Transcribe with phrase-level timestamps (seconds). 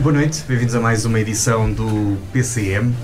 [0.00, 2.94] Boa noite, bem-vindos a mais uma edição do PCM.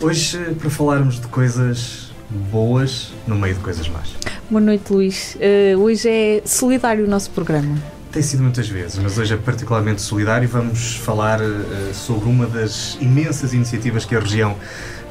[0.00, 4.16] Hoje, para falarmos de coisas boas no meio de coisas más.
[4.50, 5.36] Boa noite, Luís.
[5.36, 7.78] Uh, hoje é solidário o nosso programa.
[8.10, 12.46] Tem sido muitas vezes, mas hoje é particularmente solidário e vamos falar uh, sobre uma
[12.46, 14.56] das imensas iniciativas que a região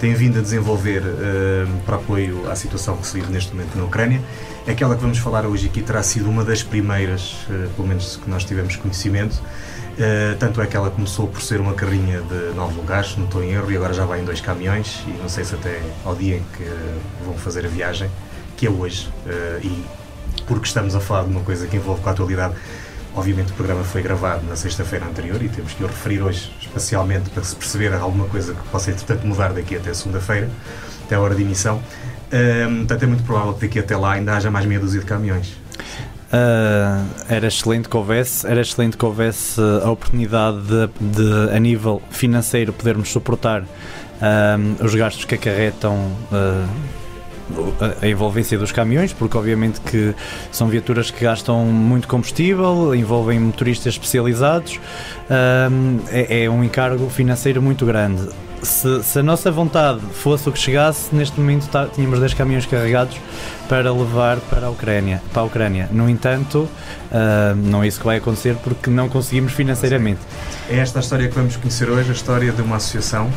[0.02, 3.86] tem vindo a desenvolver uh, para apoio à situação que se vive neste momento na
[3.86, 4.22] Ucrânia.
[4.67, 7.38] Aquela que vamos falar hoje aqui terá sido uma das primeiras,
[7.78, 9.42] pelo menos que nós tivemos conhecimento,
[9.98, 13.44] Uh, tanto é que ela começou por ser uma carrinha de nove lugares, não estou
[13.44, 16.16] em erro, e agora já vai em dois caminhões, e não sei se até ao
[16.16, 16.72] dia em que
[17.26, 18.08] vão fazer a viagem,
[18.56, 19.10] que é hoje.
[19.26, 19.86] Uh, e
[20.46, 22.54] porque estamos a falar de uma coisa que envolve com a atualidade,
[23.16, 27.32] obviamente o programa foi gravado na sexta-feira anterior e temos que o referir hoje, especialmente
[27.32, 30.48] para se perceber alguma coisa que possa, entretanto, mudar daqui até segunda-feira,
[31.06, 31.78] até a hora de emissão.
[32.28, 35.08] Uh, portanto, é muito provável que daqui até lá ainda haja mais meia dúzia de
[35.08, 35.58] caminhões.
[36.28, 42.02] Uh, era excelente que houvesse, era excelente que houvesse a oportunidade de, de a nível
[42.09, 46.67] financeiro podermos suportar uh, os gastos que acarretam uh,
[48.02, 50.14] a envolvência dos caminhões, porque obviamente que
[50.52, 54.81] são viaturas que gastam muito combustível, envolvem motoristas especializados,
[56.11, 58.28] é, é um encargo financeiro muito grande
[58.61, 62.66] se, se, a nossa vontade fosse o que chegasse, neste momento tá, tínhamos 10 caminhões
[62.66, 63.17] carregados
[63.67, 65.22] para levar para a Ucrânia.
[65.31, 65.89] Para a Ucrânia.
[65.91, 70.22] No entanto, uh, não é isso que vai acontecer porque não conseguimos financeiramente.
[70.69, 73.30] É esta a história que vamos conhecer hoje, a história de uma associação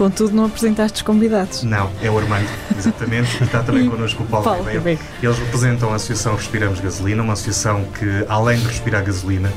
[0.00, 1.62] Contudo, não apresentaste os convidados.
[1.62, 4.98] Não, é o Armando, exatamente, e está também connosco o Paulo, Paulo Ribeiro.
[5.22, 9.52] Eles representam a Associação Respiramos Gasolina, uma associação que, além de respirar gasolina,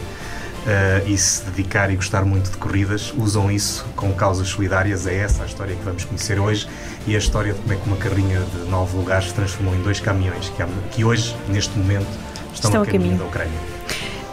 [0.63, 5.05] uh, e se dedicar e gostar muito de corridas, usam isso com causas solidárias.
[5.07, 6.67] É essa a história que vamos conhecer hoje
[7.05, 9.81] e a história de como é que uma carrinha de nove lugares se transformou em
[9.81, 12.07] dois caminhões que, que hoje, neste momento,
[12.53, 13.59] estão, estão a caminho, caminho da Ucrânia.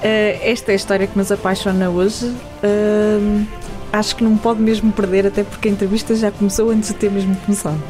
[0.00, 2.26] Uh, esta é a história que nos apaixona hoje.
[2.26, 3.46] Uh,
[3.92, 7.10] acho que não pode mesmo perder, até porque a entrevista já começou antes de ter
[7.10, 7.80] mesmo começado.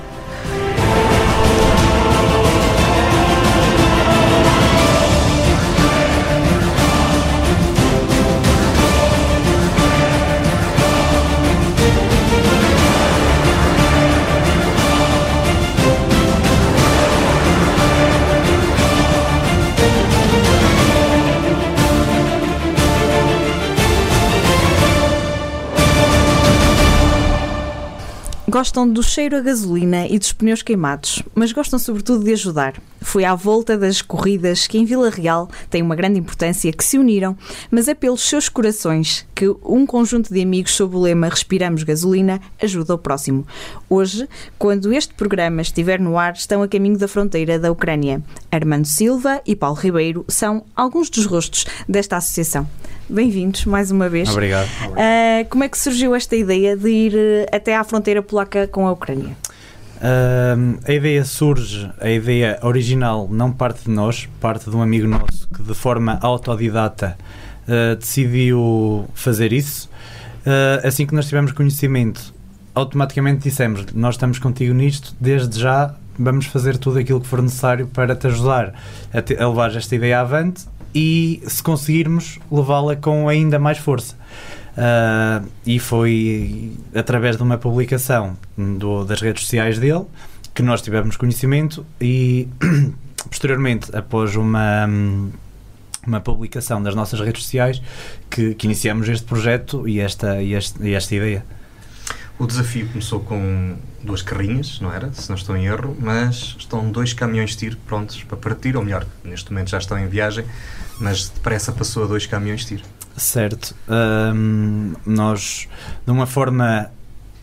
[28.50, 32.74] Gostam do cheiro a gasolina e dos pneus queimados, mas gostam sobretudo de ajudar.
[33.00, 36.98] Foi à volta das corridas que em Vila Real tem uma grande importância que se
[36.98, 37.36] uniram,
[37.70, 42.40] mas é pelos seus corações que um conjunto de amigos sob o lema Respiramos Gasolina
[42.62, 43.46] ajuda o próximo.
[43.88, 44.28] Hoje,
[44.58, 48.22] quando este programa estiver no ar, estão a caminho da fronteira da Ucrânia.
[48.50, 52.68] Armando Silva e Paulo Ribeiro são alguns dos rostos desta associação.
[53.08, 54.28] Bem-vindos mais uma vez.
[54.30, 54.68] Obrigado.
[54.68, 58.86] Uh, como é que surgiu esta ideia de ir uh, até à fronteira polaca com
[58.86, 59.36] a Ucrânia?
[60.00, 65.06] Uh, a ideia surge, a ideia original não parte de nós, parte de um amigo
[65.06, 67.18] nosso que de forma autodidata
[67.68, 69.90] uh, decidiu fazer isso.
[70.40, 72.32] Uh, assim que nós tivemos conhecimento,
[72.74, 77.86] automaticamente dissemos: Nós estamos contigo nisto, desde já vamos fazer tudo aquilo que for necessário
[77.86, 78.72] para te ajudar
[79.12, 84.16] a, te, a levar esta ideia avante e se conseguirmos levá-la com ainda mais força.
[84.80, 90.06] Uh, e foi através de uma publicação do, das redes sociais dele
[90.54, 92.48] que nós tivemos conhecimento e
[93.28, 94.88] posteriormente após uma
[96.06, 97.82] uma publicação das nossas redes sociais
[98.30, 101.44] que, que iniciamos este projeto e esta, e, este, e esta ideia.
[102.38, 105.12] O desafio começou com duas carrinhas, não era?
[105.12, 108.82] Se não estou em erro, mas estão dois caminhões de tiro prontos para partir, ou
[108.82, 110.46] melhor, neste momento já estão em viagem,
[110.98, 112.84] mas depressa passou a dois caminhões de tiro.
[113.20, 113.76] Certo.
[113.86, 115.68] Um, nós,
[116.06, 116.90] de uma forma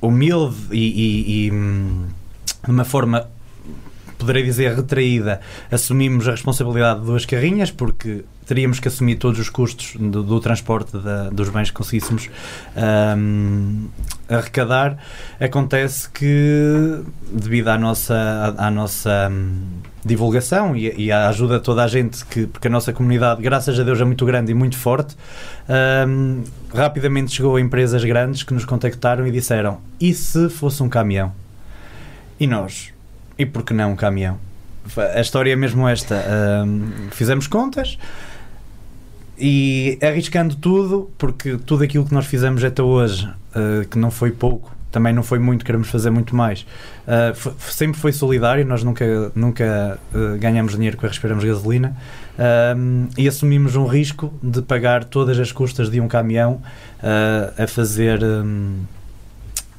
[0.01, 3.27] humilde e, e, e de uma forma
[4.17, 5.40] poderei dizer retraída,
[5.72, 10.40] assumimos a responsabilidade de duas carrinhas, porque teríamos que assumir todos os custos do, do
[10.40, 12.28] transporte da, dos bens que conseguíssemos
[13.16, 13.87] um,
[14.28, 14.97] arrecadar.
[15.40, 19.61] Acontece que, devido à nossa, à, à nossa um,
[20.07, 23.79] divulgação e, e, à ajuda de toda a gente, que, porque a nossa comunidade, graças
[23.79, 25.15] a Deus, é muito grande e muito forte,
[26.07, 26.43] um,
[26.73, 31.31] rapidamente chegou a empresas grandes que nos contactaram e disseram: e se fosse um caminhão?
[32.39, 32.93] E nós?
[33.37, 34.37] E por que não um caminhão?
[35.15, 36.23] A história é mesmo esta.
[37.11, 37.97] fizemos contas,
[39.37, 44.31] e arriscando tudo, porque tudo aquilo que nós fizemos até hoje, uh, que não foi
[44.31, 46.66] pouco, também não foi muito, queremos fazer muito mais.
[47.07, 51.95] Uh, sempre foi solidário, nós nunca, nunca uh, ganhamos dinheiro com respiramos gasolina
[52.75, 56.61] um, e assumimos um risco de pagar todas as custas de um caminhão
[57.01, 58.84] uh, a fazer um,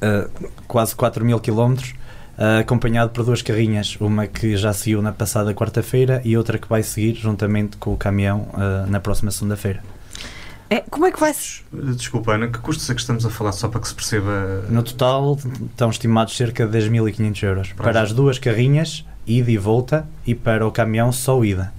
[0.01, 1.93] uh, quase 4 mil quilómetros.
[2.37, 6.67] uh, acompanhado por duas carrinhas, uma que já seguiu na passada quarta-feira e outra que
[6.67, 9.81] vai seguir juntamente com o caminhão uh, na próxima segunda-feira.
[10.69, 11.63] É, como é que vai ser?
[11.95, 14.63] Desculpa, Ana, que custos é que estamos a falar só para que se perceba?
[14.69, 15.37] No total
[15.71, 20.07] estão estimados cerca de 10.500 euros Para para as- as duas carrinhas, ida e volta,
[20.27, 21.73] e para o caminhão só ida.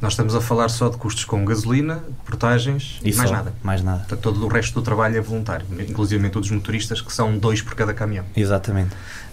[0.00, 3.54] Nós estamos a falar só de custos com gasolina, portagens e, E mais só, nada.
[3.62, 3.98] Mais nada.
[4.00, 7.62] Portanto, todo o resto do trabalho é voluntário, inclusive todos os motoristas, que são dois
[7.62, 8.24] por cada caminhão.
[8.36, 8.90] Exatamente.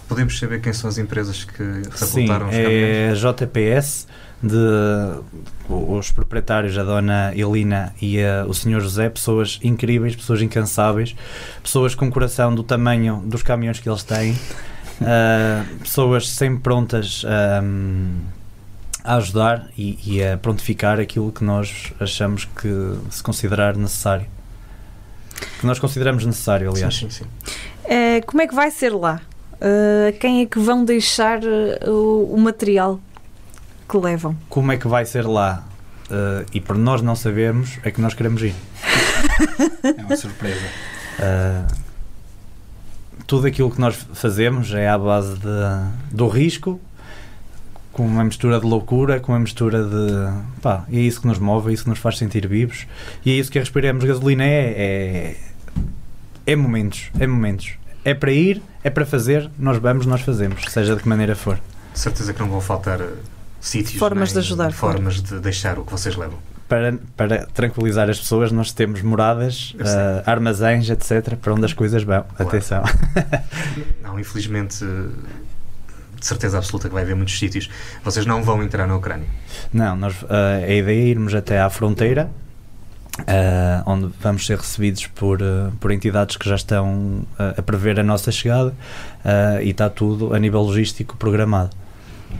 [0.08, 2.64] Podemos saber quem são as empresas que Sim, facultaram os caminhões?
[2.74, 4.06] é a JPS,
[4.46, 5.20] de,
[5.68, 11.16] os proprietários, a dona Elina e a- o senhor José, pessoas incríveis, pessoas incansáveis,
[11.62, 14.38] pessoas com coração do tamanho dos caminhões que eles têm,
[15.02, 18.20] ah, pessoas sempre prontas ahm,
[19.02, 22.68] a ajudar e, e a prontificar aquilo que nós achamos que
[23.10, 24.26] se considerar necessário.
[25.60, 26.94] Que nós consideramos necessário, aliás.
[26.94, 27.52] Sim, sim, sim.
[27.84, 29.20] É, como é que vai ser lá?
[29.54, 33.00] Uh, quem é que vão deixar uh, o, o material
[33.88, 34.36] que levam?
[34.48, 35.64] Como é que vai ser lá?
[36.10, 38.54] Ah, e por nós não sabermos, é que nós queremos ir.
[39.82, 40.66] É uma surpresa.
[41.18, 41.74] Uh,
[43.26, 46.80] tudo aquilo que nós fazemos é à base de, do risco,
[47.92, 50.60] com uma mistura de loucura, com uma mistura de.
[50.60, 52.86] pá, e é isso que nos move, é isso que nos faz sentir vivos,
[53.24, 55.36] e é isso que a Respiremos Gasolina é.
[55.36, 55.36] É,
[56.46, 57.74] é momentos, é momentos.
[58.04, 61.58] É para ir, é para fazer, nós vamos, nós fazemos, seja de que maneira for.
[61.92, 63.16] De certeza que não vão faltar uh,
[63.66, 66.38] sítios, Formas nem de ajudar, formas de deixar o que vocês levam.
[66.68, 72.02] Para, para tranquilizar as pessoas, nós temos moradas, uh, armazéns, etc., para onde as coisas
[72.02, 72.24] vão.
[72.38, 72.82] Atenção.
[74.02, 75.12] Não, infelizmente, uh,
[76.24, 77.68] de certeza absoluta que vai haver muitos sítios.
[78.02, 79.28] Vocês não vão entrar na Ucrânia.
[79.72, 82.30] Não, nós, ah, a ideia é irmos até à fronteira,
[83.26, 88.02] ah, onde vamos ser recebidos por, ah, por entidades que já estão a prever a
[88.02, 88.74] nossa chegada
[89.62, 91.70] e está tudo a nível logístico programado.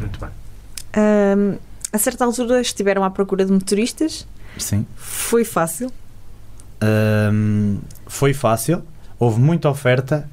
[0.00, 0.31] Muito bem.
[0.96, 1.58] Um,
[1.93, 4.26] a certa altura estiveram à procura de motoristas.
[4.58, 4.87] Sim.
[4.96, 5.93] Foi fácil.
[6.81, 8.82] Ahm, foi fácil,
[9.19, 10.29] houve muita oferta,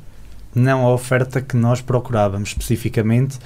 [0.54, 3.40] não a oferta que nós procurávamos especificamente,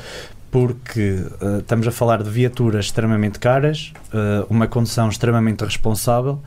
[0.55, 6.41] porque ah, estamos a falar de viaturas extremamente caras, ah, uma condução extremamente responsável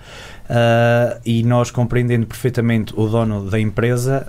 [0.48, 4.26] ah, e nós compreendendo perfeitamente o dono da empresa,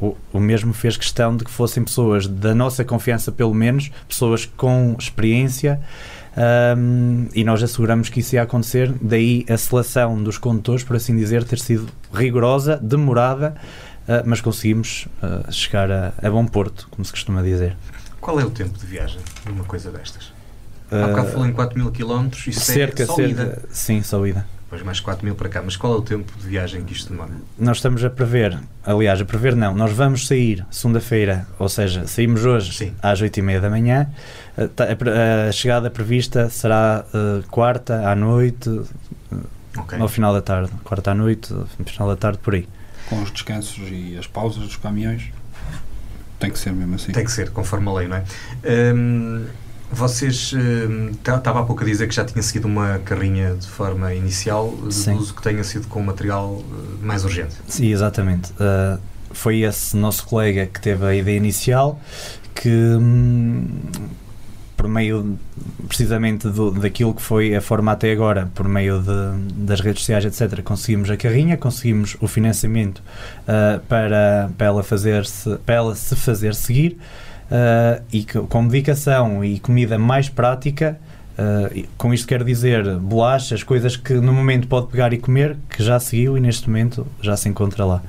[0.00, 4.46] o, o mesmo fez questão de que fossem pessoas da nossa confiança, pelo menos, pessoas
[4.46, 5.80] com experiência.
[6.34, 11.14] Um, e nós asseguramos que isso ia acontecer, daí a seleção dos condutores, por assim
[11.14, 13.54] dizer, ter sido rigorosa, demorada,
[14.08, 17.76] uh, mas conseguimos uh, chegar a, a bom porto, como se costuma dizer.
[18.22, 20.32] Qual é o tempo de viagem de uma coisa destas?
[20.90, 23.62] Há bocado Uh, falou em 4 mil km, isso cerca, é só cerca, ida.
[23.70, 24.46] sim, só ida.
[24.64, 25.60] Depois mais 4 mil para cá.
[25.62, 27.32] Mas qual é o tempo de viagem que isto demora?
[27.58, 32.44] Nós estamos a prever, aliás, a prever não, nós vamos sair segunda-feira, ou seja, saímos
[32.44, 32.94] hoje Sim.
[33.02, 34.08] às 8h30 da manhã,
[34.56, 38.68] Uh, tá- a, chegada prevista será uh, quarta à noite,
[39.78, 39.98] Ok.
[39.98, 42.68] ao final da tarde, quarta à noite, no final da tarde, por aí.
[43.08, 45.30] Com os descansos e as pausas dos caminhões,
[46.42, 47.12] tem que ser mesmo assim.
[47.12, 48.24] Tem que ser, conforme a lei, não é?
[48.94, 49.46] Hum,
[49.90, 50.52] vocês.
[50.54, 54.12] hum, ta- Estava há pouco a dizer que já tinha seguido uma carrinha de forma
[54.14, 55.12] inicial, Sim.
[55.12, 56.64] deduzo que tenha sido com material uh,
[57.02, 57.54] mais urgente.
[57.68, 58.52] Sim, exatamente.
[58.52, 58.98] Uh,
[59.32, 62.00] foi esse nosso colega que teve a ideia inicial
[62.54, 63.66] que, hum,
[64.82, 65.38] por meio
[65.86, 70.24] precisamente do, daquilo que foi a forma até agora, por meio de- das redes sociais,
[70.24, 75.94] etc., conseguimos a carrinha, conseguimos o financiamento uh, para, para, ela fazer -se, para ela
[75.94, 76.98] se fazer seguir
[77.46, 80.98] uh, e que- com medicação e comida mais prática.
[81.38, 85.80] Uh, com isto quero dizer bolachas, coisas que no momento pode pegar e comer, que
[85.80, 88.02] já seguiu e neste momento já se encontra lá.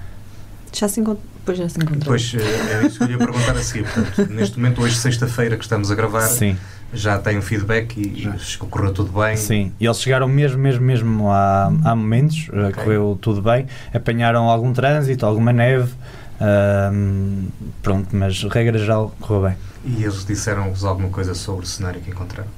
[0.74, 1.32] Já se encontrou.
[1.45, 2.00] Pois já se encontrou.
[2.00, 2.38] Depois, uh,
[2.71, 3.83] era isso que eu ia perguntar a seguir.
[3.83, 6.55] Portanto, neste momento, hoje, sexta-feira, que estamos a gravar, Sim,
[6.93, 8.35] já tem um feedback e Já.
[8.69, 9.35] correu tudo bem.
[9.35, 9.71] sim.
[9.79, 12.83] E eles chegaram mesmo, mesmo, mesmo há, há momentos, uh, Ok.
[12.83, 15.91] correu tudo bem, apanharam algum trânsito, alguma neve,
[16.39, 17.47] ahm,
[17.81, 19.57] pronto, mas regra geral correu bem.
[19.85, 22.50] E eles disseram-vos alguma coisa sobre o cenário que encontraram?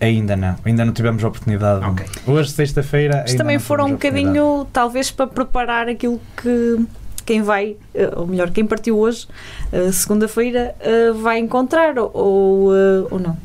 [0.00, 1.84] Ainda não, ainda não tivemos a oportunidade.
[1.84, 2.06] Ok.
[2.26, 3.18] Hoje, sexta-feira.
[3.18, 6.84] Mas ainda também não foram um bocadinho, talvez, para preparar aquilo que
[7.24, 9.26] quem vai, eh, ou melhor, quem partiu hoje,
[9.72, 13.36] eh, segunda-feira, eh, vai encontrar ou, ou, ou não.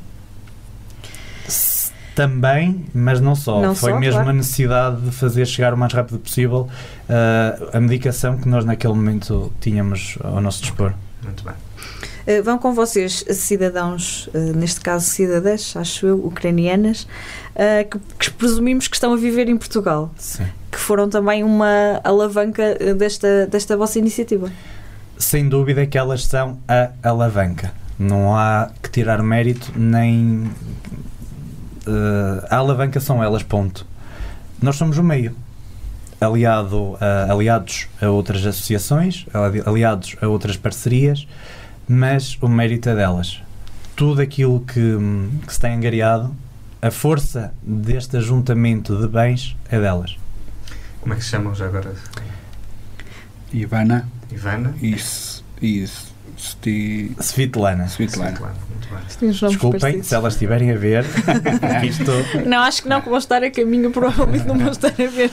[2.15, 3.61] Também, mas não só.
[3.61, 4.29] Não Foi só, mesmo claro.
[4.31, 6.67] a necessidade de fazer chegar o mais rápido possível
[7.07, 10.93] uh, a medicação que nós naquele momento tínhamos ao nosso dispor.
[11.21, 11.53] Muito bem.
[12.27, 17.07] Uh, vão com vocês cidadãos, uh, neste caso cidadãs, acho eu, ucranianas,
[17.89, 20.45] que, que presumimos que estão a viver em Portugal, Sim.
[20.71, 24.51] que foram também uma alavanca desta, desta vossa iniciativa.
[25.17, 27.71] Sem dúvida que elas são a alavanca.
[27.97, 30.51] Não há que tirar mérito nem.
[32.49, 33.87] A alavanca são elas, ponto.
[34.61, 35.35] Nós somos o meio.
[36.21, 41.27] Aliado a, aliados a outras associações, ali- aliados a outras parcerias,
[41.87, 43.41] mas o mérito é delas.
[43.95, 44.97] Tudo aquilo que,
[45.45, 46.33] que se tem angariado,
[46.81, 50.17] a força deste ajuntamento de bens é delas.
[51.01, 51.93] Como é que se chamam já agora?
[53.53, 54.73] Ivana Ivana?
[54.81, 57.87] e, S- e S- Sti- Svetlana.
[57.87, 58.31] Svetlana.
[58.37, 58.55] Svetlana,
[59.19, 61.05] Desculpem se elas estiverem a ver.
[61.83, 62.11] isto
[62.45, 65.31] Não, acho que não, que vão estar a caminho, provavelmente não vão estar a ver.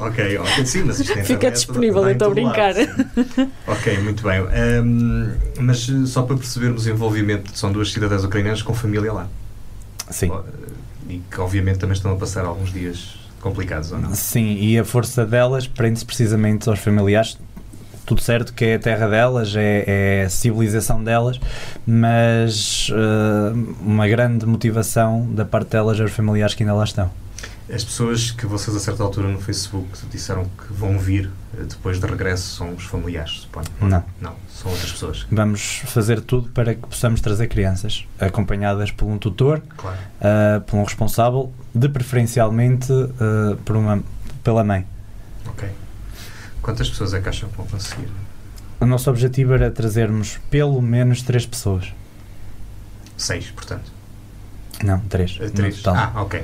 [0.00, 0.66] Ok, ok.
[0.66, 2.74] Sim, mas isto é Fica disponível, estou a lado, brincar.
[3.66, 4.38] ok, muito bem.
[4.40, 9.28] Ahm, mas só para percebermos o envolvimento, são duas cidadãs ucranianas com família lá.
[10.10, 10.30] Sim.
[11.08, 14.14] E que obviamente também estão a passar alguns dias complicados, ou não?
[14.14, 17.38] Sim, e a força delas prende-se precisamente aos familiares.
[18.06, 21.40] Tudo certo que é a terra delas, é, é a civilização delas,
[21.86, 27.10] mas eh, uma grande motivação da parte delas é os familiares que ainda lá estão.
[27.72, 31.98] As pessoas que vocês a certa altura no Facebook disseram que vão vir eh, depois
[31.98, 33.66] de regresso são os familiares, suponho?
[33.80, 34.04] Não.
[34.20, 35.26] Não, são outras pessoas.
[35.32, 39.96] Vamos fazer tudo para que possamos trazer crianças acompanhadas por um tutor, Claro.
[40.20, 44.02] eh, por um responsável, de preferencialmente eh, por uma,
[44.42, 44.84] pela mãe.
[46.64, 48.08] Quantas pessoas é que acham que vão conseguir?
[48.80, 51.92] O nosso objetivo era trazermos pelo menos três pessoas.
[53.18, 53.92] Seis, portanto.
[54.82, 55.36] Não, três.
[55.40, 55.76] Eh, no Três.
[55.82, 55.94] total.
[56.14, 56.42] Ah, ok.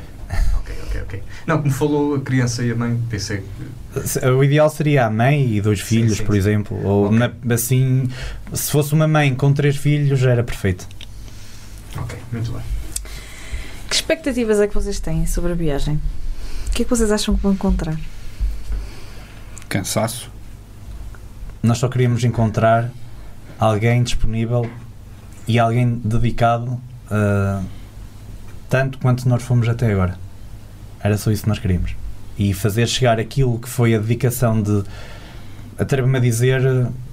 [0.58, 1.22] Ok, ok, ok.
[1.46, 3.42] Não, como falou a criança e a mãe, pensei
[3.92, 4.06] que.
[4.06, 6.38] Se- O ideal seria a mãe e dois Sim, filhos, sim, por sim.
[6.38, 6.86] exemplo.
[6.86, 7.18] Ou Ok.
[7.18, 8.06] na- assim,
[8.52, 10.86] se fosse uma mãe com três filhos, era perfeito.
[11.96, 12.62] Ok, muito bem.
[13.88, 15.98] Que expectativas é que vocês têm sobre a viagem?
[16.68, 17.96] O que é que vocês acham que vão encontrar?
[19.70, 20.28] Cansaço.
[21.62, 22.90] Nós só queríamos encontrar
[23.56, 24.68] alguém disponível
[25.46, 27.62] e alguém dedicado ah,
[28.68, 30.18] tanto quanto nós fomos até agora.
[31.00, 31.94] Era só isso que nós queríamos.
[32.36, 34.82] E fazer chegar aquilo que foi a dedicação de,
[35.78, 36.62] atrevo-me a dizer,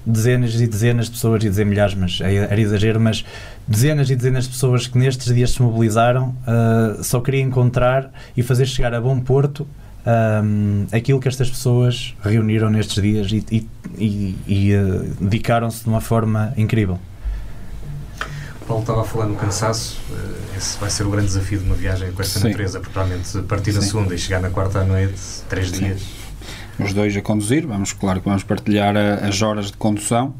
[0.03, 3.23] dezenas e dezenas de pessoas, e dizer milhares, mas é- era exagero, mas
[3.67, 8.41] dezenas e dezenas de pessoas que nestes dias se mobilizaram, ah, só queria encontrar e
[8.41, 9.67] fazer chegar a bom porto
[10.07, 15.89] ahm, aquilo que estas pessoas reuniram nestes dias e, e- e- e, ah, dedicaram-se de
[15.89, 16.97] uma forma incrível.
[18.61, 19.97] O Paulo estava a falar no cansaço.
[20.11, 22.47] eh, Esse vai ser o grande desafio de uma viagem com esta Sim.
[22.47, 25.13] natureza, porque provavelmente partir na segunda e chegar na quarta à noite,
[25.47, 25.85] três Sim.
[25.85, 26.01] dias.
[26.79, 27.65] Os dois a conduzir.
[27.67, 30.33] Vamos, claro que vamos partilhar a- as horas de condução.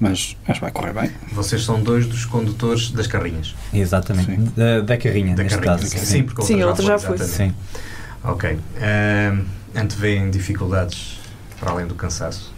[0.00, 1.10] Mas, mas vai correr bem.
[1.32, 3.54] Vocês são dois dos condutores das carrinhas.
[3.72, 4.50] Exatamente.
[4.56, 5.78] Da, da carrinha, Da neste carrinha.
[5.78, 5.98] caso.
[6.04, 7.16] Sim, porque a Sim, a outra outra já já foi.
[7.18, 7.26] foi.
[7.26, 7.54] exatamente.
[7.54, 7.78] Sim.
[8.24, 8.58] Ok.
[8.80, 9.44] Um,
[9.78, 11.18] antevêem dificuldades
[11.60, 12.52] para além do cansaço?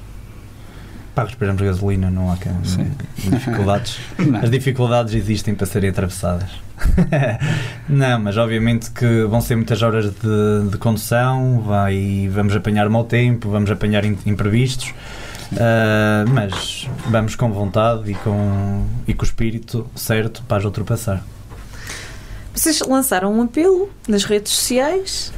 [1.14, 2.92] Pá, respiramos gasolina, não há Sim.
[3.16, 3.98] dificuldades.
[4.18, 4.38] Não.
[4.40, 6.50] As dificuldades existem para serem atravessadas.
[7.88, 13.02] não, mas obviamente que vão ser muitas horas de, de condução, vai, vamos apanhar mau
[13.02, 14.92] tempo, vamos apanhar in- imprevistos,
[15.58, 21.24] ah, mas vamos com vontade e com, e com o espírito certo para as ultrapassar.
[22.54, 25.32] Vocês lançaram um apelo nas redes sociais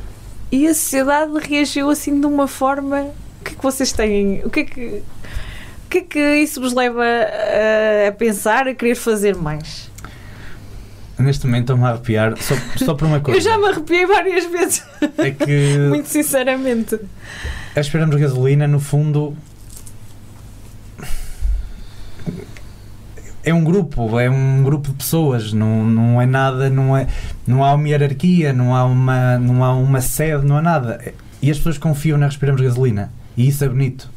[0.50, 3.11] e a sociedade reagiu assim de uma forma.
[3.40, 4.43] O que é que vocês têm?
[4.45, 8.75] O que é que, o que, é que isso vos leva a, a pensar, a
[8.75, 9.88] querer fazer mais?
[11.19, 13.38] Neste momento estou-me a arrepiar só, só por uma coisa.
[13.38, 14.85] Eu já me arrepiei várias vezes,
[15.19, 16.99] É que muito sinceramente.
[17.75, 19.37] a Esperamos Gasolina, no fundo,
[23.49, 27.07] é um grupo, é um grupo de pessoas, não, não é nada, não, é,
[27.47, 31.14] não há uma hierarquia, não há uma, não há uma sede, não há nada.
[31.40, 33.11] E as pessoas confiam na Respiramos Gasolina.
[33.37, 34.11] E isso é bonito.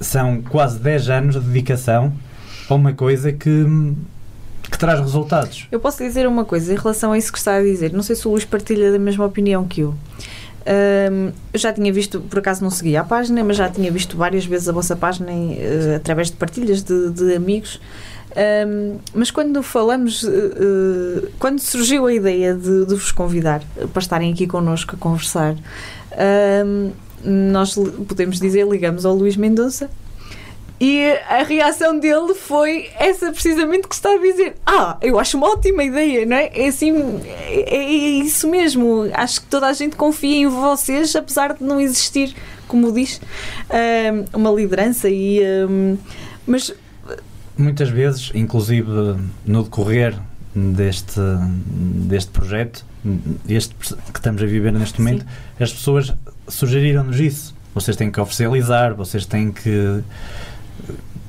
[0.00, 2.12] São quase 10 anos de dedicação
[2.68, 3.64] a uma coisa que,
[4.68, 5.68] que traz resultados.
[5.70, 7.92] Eu posso dizer uma coisa em relação a isso que está a dizer.
[7.92, 9.94] Não sei se o Luís partilha da mesma opinião que eu.
[10.66, 14.16] Ahm, eu já tinha visto, por acaso não seguia a página, mas já tinha visto
[14.16, 17.80] várias vezes a vossa página eh, através de partilhas de, de amigos.
[18.36, 23.62] Ahm, mas quando falamos, eh, quando surgiu a ideia de, de vos convidar
[23.94, 25.56] para estarem aqui connosco a conversar,
[26.12, 26.90] ahm,
[27.24, 27.74] nós
[28.06, 29.90] podemos dizer, ligamos ao Luís Mendonça
[30.78, 34.56] E a reação dele foi essa precisamente que está a dizer.
[34.66, 36.50] Ah, eu acho uma ótima ideia, não é?
[36.52, 36.92] É assim,
[37.24, 39.08] é, é isso mesmo.
[39.14, 42.36] Acho que toda a gente confia em vocês, apesar de não existir,
[42.68, 43.18] como diz,
[44.34, 45.40] um, uma liderança e.
[45.66, 45.96] Um,
[46.46, 46.72] mas
[47.56, 50.16] muitas vezes, inclusive no decorrer
[50.54, 51.20] deste,
[52.08, 52.84] deste projeto,
[53.48, 55.64] este que estamos a viver neste momento, Sim.
[55.64, 56.14] as pessoas
[56.48, 57.54] sugeriram-nos isso.
[57.74, 60.02] Vocês têm que oficializar, vocês têm que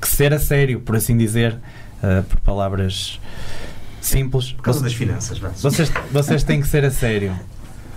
[0.00, 1.54] que ser a sério, por assim dizer,
[2.02, 3.20] uh, por palavras
[4.00, 4.52] simples.
[4.52, 7.34] Por causa das finanças, vocês, vocês têm que ser a sério.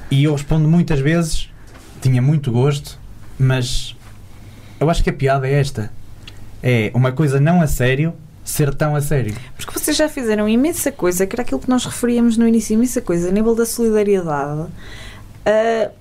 [0.09, 1.49] E eu respondo muitas vezes,
[2.01, 2.99] tinha muito gosto,
[3.39, 3.95] mas
[4.79, 5.91] eu acho que a piada é esta.
[6.63, 8.13] É uma coisa não a sério,
[8.43, 9.35] ser tão a sério.
[9.55, 13.01] Porque vocês já fizeram imensa coisa, que era aquilo que nós referíamos no início, imensa
[13.01, 14.61] coisa, a nível da solidariedade.
[14.61, 15.91] Uh,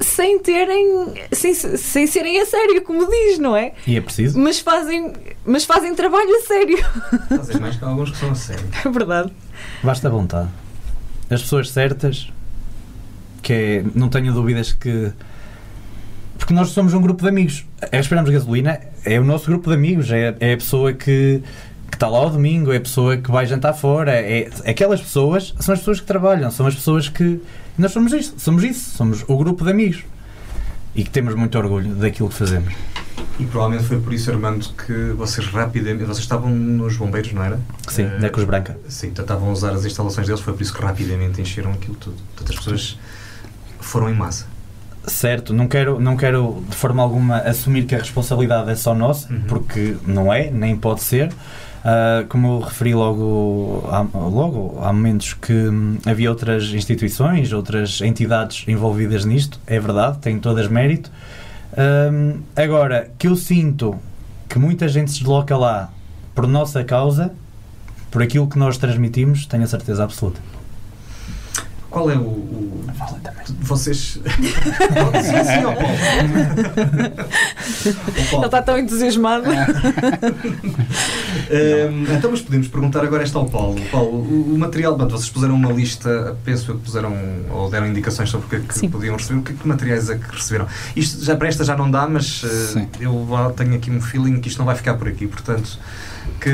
[0.00, 3.74] sem terem sem, sem serem a sério, como diz, não é?
[3.86, 4.38] E é preciso.
[4.38, 5.12] Mas fazem,
[5.44, 6.78] mas fazem trabalho a sério.
[7.28, 8.64] Fazem mais que alguns que são a sério.
[8.84, 9.32] É verdade.
[9.82, 10.48] Basta vontade.
[11.28, 12.32] As pessoas certas,
[13.42, 15.12] que é, não tenho dúvidas que.
[16.46, 17.66] Porque nós somos um grupo de amigos.
[17.90, 21.42] É Esperamos Gasolina é o nosso grupo de amigos, é, é a pessoa que,
[21.90, 25.00] que está lá ao domingo, é a pessoa que vai jantar fora, é, é aquelas
[25.00, 27.40] pessoas são as pessoas que trabalham, são as pessoas que
[27.76, 30.04] nós somos isto, somos isso, somos o grupo de amigos
[30.94, 32.72] e que temos muito orgulho daquilo que fazemos.
[33.40, 36.04] E provavelmente foi por isso, Armando, que vocês rapidamente.
[36.04, 37.58] Vocês estavam nos bombeiros, não era?
[37.88, 38.78] Sim, uh, na Cruz Branca.
[38.88, 41.96] Sim, então estavam a usar as instalações deles, foi por isso que rapidamente encheram aquilo
[41.96, 42.16] tudo.
[42.36, 42.98] Portanto, as pessoas
[43.80, 44.54] foram em massa.
[45.06, 49.32] Certo, não quero, não quero de forma alguma assumir que a responsabilidade é só nossa,
[49.32, 49.42] uhum.
[49.48, 51.28] porque não é, nem pode ser.
[51.28, 58.00] Uh, como eu referi logo há, logo, há momentos que hum, havia outras instituições, outras
[58.00, 61.08] entidades envolvidas nisto, é verdade, têm todas mérito.
[61.78, 63.94] Um, agora, que eu sinto
[64.48, 65.92] que muita gente se desloca lá
[66.34, 67.32] por nossa causa,
[68.10, 70.40] por aquilo que nós transmitimos, tenho a certeza absoluta.
[71.96, 72.20] Qual é o.
[72.20, 72.84] o...
[73.60, 74.20] Vocês.
[74.20, 75.96] sim, sim, ao Paulo.
[78.32, 79.48] Ele está tão entusiasmado.
[79.48, 79.56] um,
[82.14, 83.80] então, mas podemos perguntar agora esta ao Paulo.
[83.90, 84.94] Paulo, o, o material.
[84.94, 87.16] Bom, vocês puseram uma lista, penso que puseram
[87.50, 89.40] ou deram indicações sobre o que, é que podiam receber.
[89.40, 90.66] O que, que, materiais é que receberam?
[90.94, 94.48] Isto já para esta já não dá, mas uh, eu tenho aqui um feeling que
[94.48, 95.26] isto não vai ficar por aqui.
[95.26, 95.78] Portanto.
[96.40, 96.50] Que,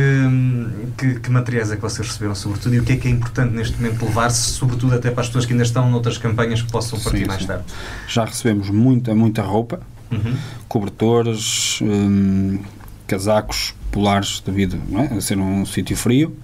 [0.97, 3.53] que, que, materiais é que vocês receberam, sobretudo, e o que é que é importante
[3.55, 7.01] neste momento levar-se, sobretudo até para as pessoas que ainda estão noutras campanhas que possam
[7.01, 7.47] partir sim, mais sim.
[7.47, 7.65] tarde?
[8.07, 10.37] Já recebemos muita, muita roupa, uhum.
[10.69, 12.59] cobertores, hum,
[13.07, 15.15] casacos polares, devido é?
[15.17, 16.37] a ser um sítio frio,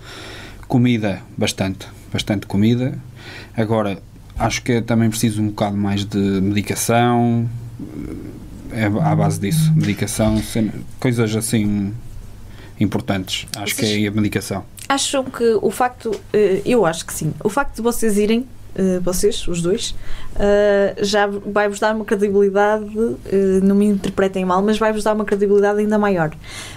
[0.66, 2.98] comida, bastante, bastante comida.
[3.56, 4.00] Agora,
[4.38, 7.48] acho que é também preciso um bocado mais de medicação,
[8.72, 10.40] é à base disso, medicação,
[10.98, 11.92] coisas assim
[12.80, 13.46] importantes.
[13.56, 14.64] Acho que é a medicação.
[14.88, 18.46] Acham que o facto, eh, eu acho que sim, o facto de vocês irem,
[19.02, 19.94] vocês, os dois,
[20.38, 22.86] eh, já vai-vos dar uma credibilidade,
[23.62, 26.30] não me interpretem mal, mas vai-vos dar uma credibilidade ainda maior.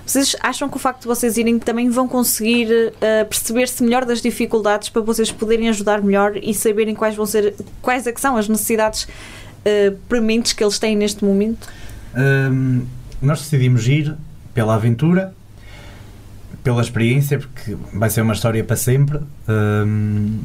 [0.05, 2.93] Vocês acham que o facto de vocês irem também vão conseguir
[3.29, 8.07] perceber-se melhor das dificuldades para vocês poderem ajudar melhor e saberem quais vão ser, quais
[8.07, 9.07] é são as necessidades
[10.09, 11.67] prementes que eles têm neste momento?
[13.21, 14.15] Nós decidimos ir
[14.53, 15.33] pela aventura
[16.63, 19.19] pela experiência, porque vai ser uma história para sempre.
[19.47, 20.39] Um,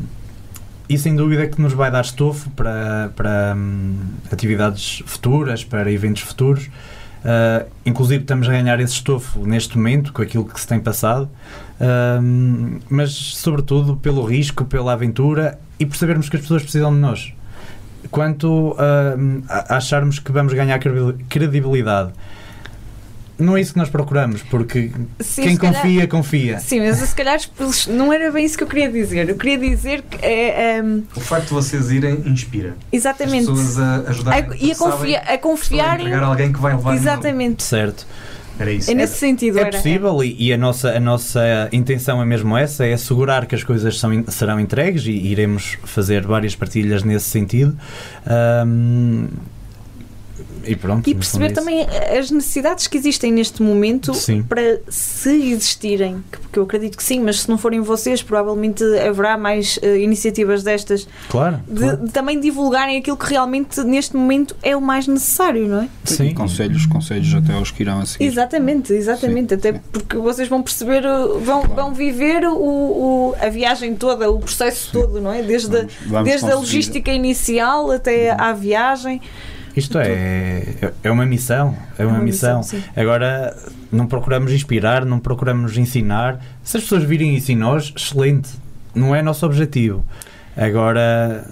[0.88, 3.96] e sem dúvida que nos vai dar estofo para, para um,
[4.30, 6.66] atividades futuras, para eventos futuros.
[6.66, 11.28] Uh, inclusive estamos a ganhar esse estofo neste momento, com aquilo que se tem passado,
[11.80, 17.00] uh, mas sobretudo pelo risco, pela aventura e por sabermos que as pessoas precisam de
[17.00, 17.32] nós.
[18.12, 18.76] Quanto uh,
[19.48, 20.78] a acharmos que vamos ganhar
[21.28, 22.12] credibilidade
[23.38, 26.58] não é isso que nós procuramos, porque sim, quem calhar, confia, confia.
[26.58, 27.38] Sim, mas se calhar
[27.88, 29.28] não era bem isso que eu queria dizer.
[29.28, 30.82] Eu queria dizer que é.
[30.82, 32.76] Um, o facto de vocês irem inspira.
[32.90, 33.50] Exatamente.
[33.50, 34.50] As pessoas a ajudarem.
[34.58, 36.00] E a, confia, a confiar.
[36.00, 37.62] em alguém que vai levar Exatamente.
[37.62, 38.06] Certo.
[38.58, 38.90] Era isso.
[38.90, 39.58] É nesse sentido.
[39.58, 43.46] É era, possível e, e, a, nossa, a nossa intenção é mesmo essa, é assegurar
[43.46, 47.76] que as coisas são, serão entregues e iremos fazer várias partilhas nesse sentido.
[48.66, 49.28] Um,
[50.66, 51.86] e, pronto, e perceber também
[52.18, 54.42] as necessidades que existem neste momento sim.
[54.42, 59.36] para se existirem, porque eu acredito que sim, mas se não forem vocês, provavelmente haverá
[59.36, 61.96] mais uh, iniciativas destas claro, de, claro.
[61.98, 65.88] de, também divulgarem aquilo que realmente neste momento é o mais necessário, não é?
[66.04, 66.34] Sim.
[66.34, 68.24] Conselhos, conselhos até os que irão a seguir.
[68.24, 69.80] Exatamente, exatamente, sim, até sim.
[69.92, 71.74] porque vocês vão perceber, eh, vão, claro.
[71.74, 75.42] vão viver o, o, a viagem toda, o processo todo, não é?
[75.42, 79.20] Desde, vamos, vamos desde a logística inicial até à viagem.
[79.76, 82.58] Isto é, é uma missão, é uma, é uma missão.
[82.58, 83.54] missão Agora,
[83.92, 86.40] não procuramos inspirar, não procuramos ensinar.
[86.64, 88.48] Se as pessoas virem isso em nós, excelente.
[88.94, 90.02] Não é nosso objetivo.
[90.56, 91.46] Agora,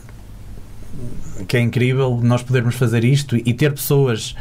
[1.46, 4.34] que é incrível nós podermos fazer isto e ter pessoas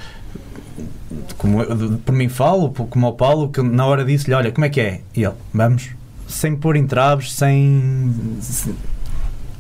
[1.38, 4.70] como eu, por mim falo, como o Paulo, que na hora disse-lhe, olha, como é
[4.70, 5.02] que é?
[5.16, 5.90] E ele, vamos,
[6.28, 8.76] sem pôr entraves, sem, sem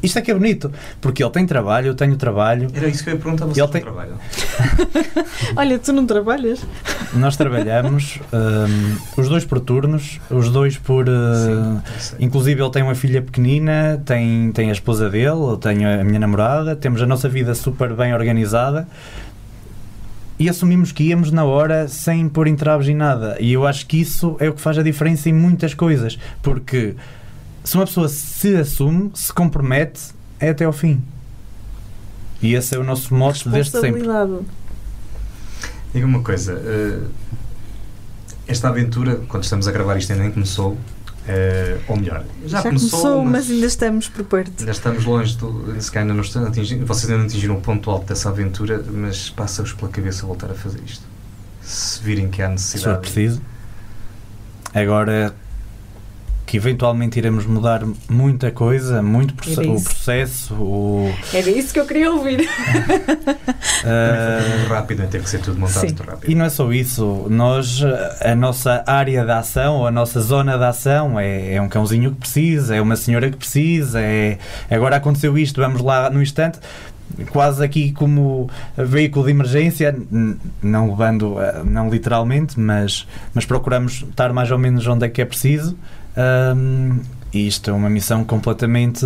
[0.03, 2.67] isto é que é bonito, porque ele tem trabalho, eu tenho trabalho.
[2.73, 3.81] Era isso que eu ia perguntar, vocês ele tem...
[3.81, 4.13] trabalho.
[5.55, 6.65] Olha, tu não trabalhas?
[7.13, 11.07] Nós trabalhamos, um, os dois por turnos, os dois por...
[11.07, 16.01] Uh, Sim, inclusive ele tem uma filha pequenina, tem, tem a esposa dele, eu tenho
[16.01, 18.87] a minha namorada, temos a nossa vida super bem organizada
[20.39, 23.37] e assumimos que íamos na hora sem pôr entraves em nada.
[23.39, 26.95] E eu acho que isso é o que faz a diferença em muitas coisas, porque
[27.63, 30.01] se uma pessoa se assume, se compromete,
[30.39, 31.01] é até ao fim.
[32.41, 34.03] E esse é o nosso modo desde sempre.
[35.93, 37.09] Diga uma coisa, uh,
[38.45, 40.77] esta aventura, quando estamos a gravar isto, ainda nem começou, uh,
[41.87, 44.53] ou melhor, já, já começou, começou mas, mas, ainda estamos por perto.
[44.59, 45.81] Ainda estamos longe do.
[45.81, 48.83] Se calhar ainda não estão atingindo, vocês ainda não atingiram o ponto alto dessa aventura,
[48.91, 51.05] mas passa-vos pela cabeça voltar a fazer isto.
[51.61, 52.83] Se virem que há necessidade.
[52.83, 53.41] Se for preciso.
[54.73, 55.33] Agora
[56.53, 60.53] que eventualmente iremos mudar muita coisa, muito o processo.
[60.53, 61.11] O...
[61.33, 62.41] Era isso que eu queria ouvir.
[62.45, 62.47] uh,
[64.69, 66.31] rápido, tem que ser tudo montado muito rápido.
[66.31, 67.81] E não é só isso, nós,
[68.21, 72.11] a nossa área de ação, ou a nossa zona de ação, é, é um cãozinho
[72.11, 74.37] que precisa, é uma senhora que precisa, é
[74.69, 76.59] agora aconteceu isto, vamos lá no instante
[77.31, 79.95] quase aqui como veículo de emergência,
[80.61, 85.21] não levando, eh, não literalmente, mas, mas procuramos estar mais ou menos onde é que
[85.21, 85.77] é preciso
[86.15, 86.99] um,
[87.33, 89.05] e isto é uma missão completamente.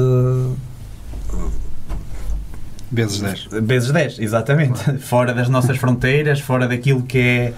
[2.92, 3.48] Vezes 10.
[3.64, 4.84] Vezes 10, exatamente.
[4.84, 5.00] Claro.
[5.02, 7.54] Fora das nossas fronteiras, fora daquilo que é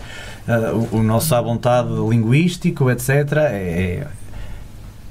[0.48, 3.10] uh, o, o, nosso à vontade linguístico, etc.
[3.10, 4.08] É, é,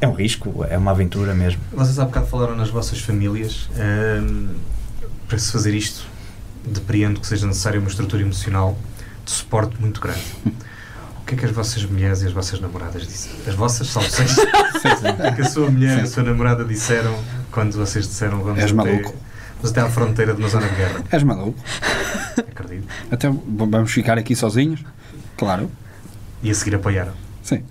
[0.01, 1.61] é, um risco, é uma aventura mesmo.
[1.73, 3.69] Vocês há bocado falaram nas vossas famílias.
[3.77, 4.49] Um,
[5.29, 6.07] para se fazer isto,
[6.65, 8.77] depreendo que seja necessária uma estrutura emocional
[9.25, 10.23] de suporte muito grande.
[11.29, 13.37] que é que as vossas mulheres e as vossas namoradas disseram?
[13.47, 14.35] As vossas são seis.
[14.79, 18.73] O que a sua mulher e a sua namorada disseram quando vocês disseram vamos És
[18.73, 19.15] maluco.
[19.57, 21.05] Vamos até à fronteira de uma zona de guerra.
[21.11, 21.59] És maluco.
[22.39, 22.87] Acredito.
[23.11, 24.83] Até vamos ficar aqui sozinhos?
[25.37, 25.71] Claro.
[26.43, 27.13] E a seguir apoiaram?
[27.43, 27.63] Sim.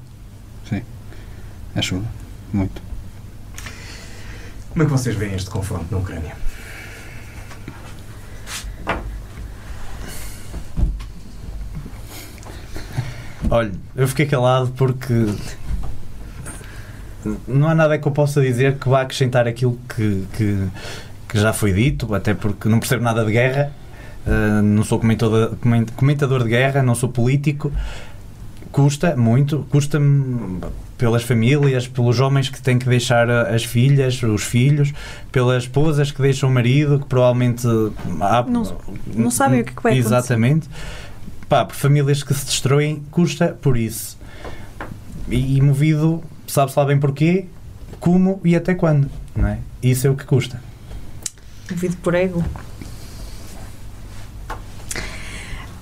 [0.69, 0.83] Sim.
[1.75, 2.05] Ajuda.
[2.53, 2.81] Muito.
[4.69, 6.35] Como é que vocês veem este confronto na Ucrânia?
[13.49, 15.13] Olha, eu fiquei calado porque
[17.47, 20.67] não há nada que eu possa dizer que vá acrescentar aquilo que, que,
[21.29, 23.71] que já foi dito, até porque não percebo nada de guerra,
[24.25, 25.55] uh, não sou comentador,
[25.95, 27.71] comentador de guerra, não sou político.
[28.71, 30.59] Custa muito, custa-me
[30.97, 34.93] pelas famílias, pelos homens que têm que deixar as filhas, os filhos,
[35.31, 37.65] pelas esposas que deixam o marido, que provavelmente
[38.19, 38.77] há, não,
[39.15, 40.15] não sabem o que vai acontecer.
[40.15, 40.69] Exatamente
[41.49, 44.17] pá, por famílias que se destroem, custa por isso.
[45.29, 47.45] E, e movido, sabe-se lá bem porquê,
[47.99, 49.59] como e até quando, não é?
[49.81, 50.61] Isso é o que custa.
[51.69, 52.43] Movido por ego.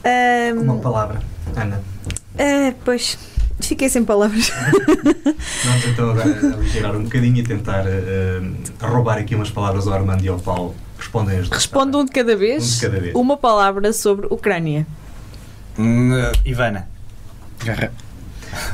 [0.06, 1.22] Um, Uma palavra,
[1.56, 1.82] Ana.
[2.36, 3.18] Uh, pois,
[3.60, 4.52] fiquei sem palavras.
[5.66, 10.24] Vamos então agora aligerar um bocadinho e tentar uh, roubar aqui umas palavras ao Armando
[10.24, 10.76] e ao Paulo.
[10.98, 12.64] Respondem as Respondam um de cada vez.
[12.64, 13.16] Um de cada vez.
[13.16, 14.86] Uma palavra sobre Ucrânia.
[16.46, 16.88] Ivana.
[17.64, 17.92] Guerra.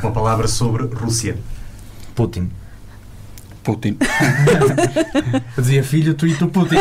[0.01, 1.37] Uma palavra sobre Rússia.
[2.15, 2.49] Putin.
[3.63, 3.97] Putin.
[5.57, 6.75] Eu dizia filho, tu e tu Putin.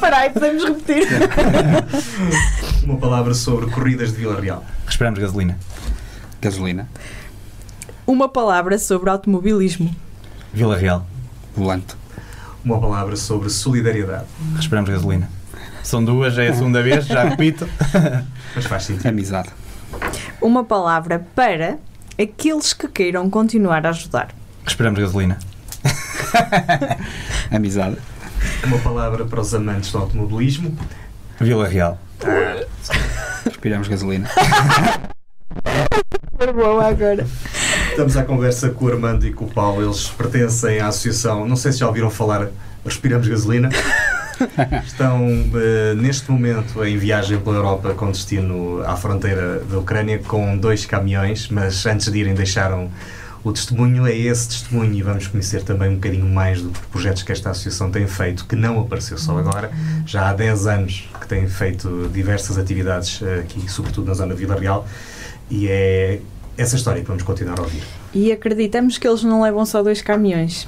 [0.00, 1.06] Peraí, podemos repetir.
[2.84, 4.64] Uma palavra sobre corridas de Vila Real.
[4.86, 5.58] Respiramos gasolina.
[6.40, 6.88] Gasolina.
[8.06, 9.94] Uma palavra sobre automobilismo.
[10.52, 11.06] Vila Real.
[11.56, 11.96] Volante.
[12.62, 14.26] Uma palavra sobre solidariedade.
[14.56, 15.30] Respiramos gasolina.
[15.84, 17.68] São duas, já é a segunda vez, já repito.
[18.56, 19.06] Mas faz sentido.
[19.06, 19.50] Amizade.
[20.40, 21.78] Uma palavra para
[22.18, 24.34] aqueles que queiram continuar a ajudar.
[24.64, 25.38] Respiramos gasolina.
[27.52, 27.98] Amizade.
[28.64, 30.76] Uma palavra para os amantes do automobilismo.
[31.38, 31.98] Vila Real.
[32.24, 32.64] Ah.
[33.44, 34.30] Respiramos gasolina.
[36.54, 37.26] bom agora.
[37.90, 39.82] Estamos à conversa com o Armando e com o Paulo.
[39.82, 41.46] Eles pertencem à associação.
[41.46, 42.48] Não sei se já ouviram falar.
[42.84, 43.68] Respiramos gasolina.
[44.84, 50.56] Estão uh, neste momento em viagem pela Europa com destino à fronteira da Ucrânia com
[50.56, 52.90] dois caminhões, mas antes de irem deixaram
[53.44, 57.30] o testemunho é esse testemunho e vamos conhecer também um bocadinho mais dos projetos que
[57.30, 59.70] esta associação tem feito, que não apareceu só agora,
[60.06, 64.40] já há 10 anos que tem feito diversas atividades eh, aqui, sobretudo na zona de
[64.40, 64.88] Vila Real.
[65.50, 66.20] E é
[66.56, 67.82] essa história que vamos continuar a ouvir.
[68.14, 70.66] E acreditamos que eles não levam só dois caminhões.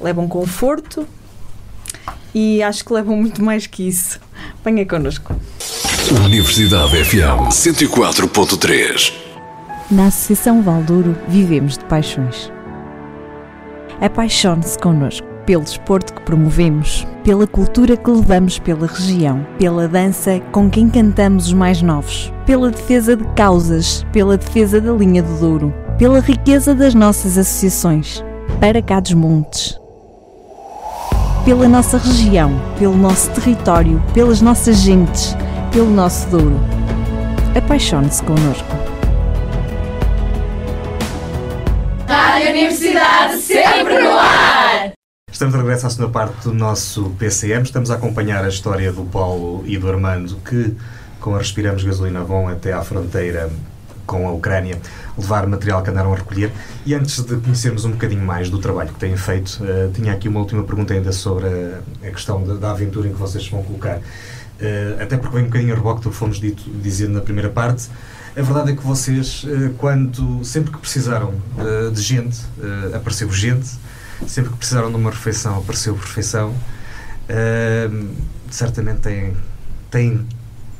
[0.00, 1.06] Levam conforto
[2.38, 4.20] e acho que levam muito mais que isso.
[4.62, 5.34] Venha connosco.
[6.22, 9.14] Universidade FM 104.3
[9.90, 12.52] Na Associação Valdouro vivemos de paixões.
[14.02, 20.68] Apaixone-se connosco pelo desporto que promovemos, pela cultura que levamos pela região, pela dança com
[20.68, 25.72] quem cantamos os mais novos, pela defesa de causas, pela defesa da linha do Douro,
[25.96, 28.22] pela riqueza das nossas associações,
[28.60, 29.85] para cá dos montes.
[31.46, 35.36] Pela nossa região, pelo nosso território, pelas nossas gentes,
[35.72, 36.58] pelo nosso Douro.
[37.56, 38.66] Apaixone-se connosco.
[42.08, 44.90] Rádio Universidade sempre no ar!
[45.30, 47.62] Estamos de regresso à segunda parte do nosso PCM.
[47.62, 50.76] Estamos a acompanhar a história do Paulo e do Armando que,
[51.20, 53.52] com a Respiramos Gasolina, vão até à fronteira
[54.06, 54.78] com a Ucrânia
[55.18, 56.52] levar material que andaram a recolher.
[56.84, 60.28] E antes de conhecermos um bocadinho mais do trabalho que têm feito, uh, tinha aqui
[60.28, 63.62] uma última pergunta ainda sobre a, a questão da, da, aventura em que vocês vão
[63.62, 63.96] colocar.
[63.98, 67.50] Uh, até porque vem um bocadinho a reboque do que fomos dito, dizendo na primeira
[67.50, 67.88] parte.
[68.36, 71.34] A verdade é que vocês, uh, quando, sempre que precisaram
[71.92, 72.38] de gente,
[72.94, 73.68] apareceu gente,
[74.26, 76.54] sempre que precisaram de uma refeição, apareceu refeição.
[78.50, 79.36] certamente têm,
[79.90, 80.26] têm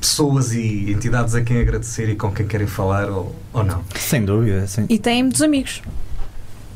[0.07, 3.83] pessoas e entidades a quem agradecer e com quem querem falar ou, ou não.
[3.97, 4.67] Sem dúvida.
[4.67, 4.87] Sim.
[4.89, 5.83] E têm muitos amigos.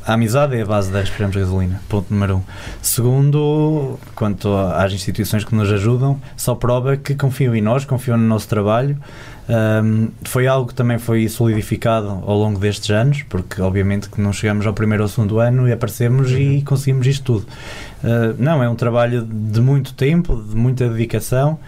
[0.04, 2.42] A amizade é a base da Respiramos Gasolina, ponto número um.
[2.82, 8.26] Segundo, quanto às instituições que nos ajudam, só prova que confiam em nós, confiam no
[8.26, 8.98] nosso trabalho.
[9.48, 14.32] Um, foi algo que também foi solidificado ao longo destes anos, porque obviamente que não
[14.32, 16.38] chegamos ao primeiro ou segundo ano e aparecemos uhum.
[16.38, 17.46] e conseguimos isto tudo.
[18.02, 21.58] Uh, não, é um trabalho de muito tempo, de muita dedicação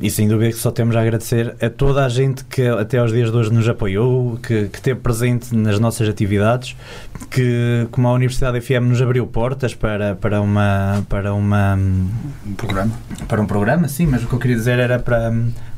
[0.00, 3.12] e sem dúvida que só temos a agradecer a toda a gente que até aos
[3.12, 6.76] dias de hoje nos apoiou, que, que esteve presente nas nossas atividades,
[7.30, 12.92] que como a Universidade FM nos abriu portas para, para uma para uma um programa.
[13.26, 15.30] para um programa, sim, mas o que eu queria dizer era para,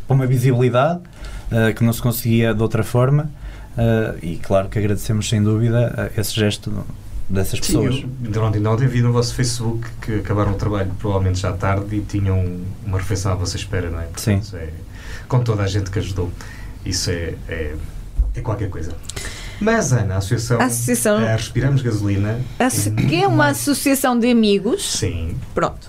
[0.06, 1.00] para uma visibilidade
[1.52, 3.30] uh, que não se conseguia de outra forma
[3.76, 6.84] uh, e claro que agradecemos sem dúvida esse gesto
[7.28, 7.96] dessas pessoas.
[7.96, 11.96] Sim, eu, ontem, ontem vi no vosso Facebook que acabaram o trabalho provavelmente já tarde
[11.96, 14.04] e tinham uma refeição à vossa espera, não é?
[14.04, 14.56] Portanto, Sim.
[14.56, 14.70] É,
[15.28, 16.30] com toda a gente que ajudou.
[16.84, 17.74] Isso é, é,
[18.34, 18.92] é qualquer coisa.
[19.60, 22.40] Mas, Ana, a associação, a associação é, Respiramos Gasolina.
[23.08, 24.98] que é uma associação de amigos.
[24.98, 25.36] Sim.
[25.54, 25.88] Pronto.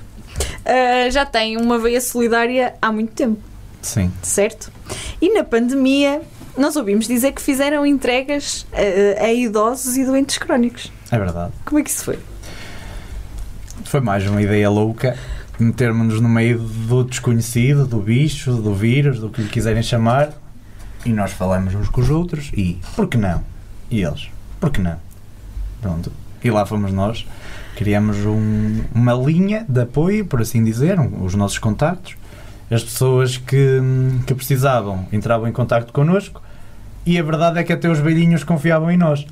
[0.65, 3.39] Uh, já tem uma veia solidária há muito tempo.
[3.81, 4.11] Sim.
[4.21, 4.71] Certo?
[5.21, 6.21] E na pandemia,
[6.57, 10.91] nós ouvimos dizer que fizeram entregas a, a idosos e doentes crónicos.
[11.11, 11.53] É verdade.
[11.65, 12.19] Como é que isso foi?
[13.85, 15.17] Foi mais uma ideia louca
[15.59, 20.29] metermos-nos no meio do desconhecido, do bicho, do vírus, do que lhe quiserem chamar,
[21.05, 23.43] e nós falamos uns com os outros e por que não?
[23.89, 24.97] E eles, por que não?
[25.81, 26.11] Pronto.
[26.43, 27.25] E lá fomos nós,
[27.75, 32.15] criamos um, uma linha de apoio, por assim dizer, um, os nossos contactos.
[32.71, 33.79] As pessoas que,
[34.27, 36.41] que precisavam entravam em contacto connosco
[37.05, 39.25] e a verdade é que até os velhinhos confiavam em nós.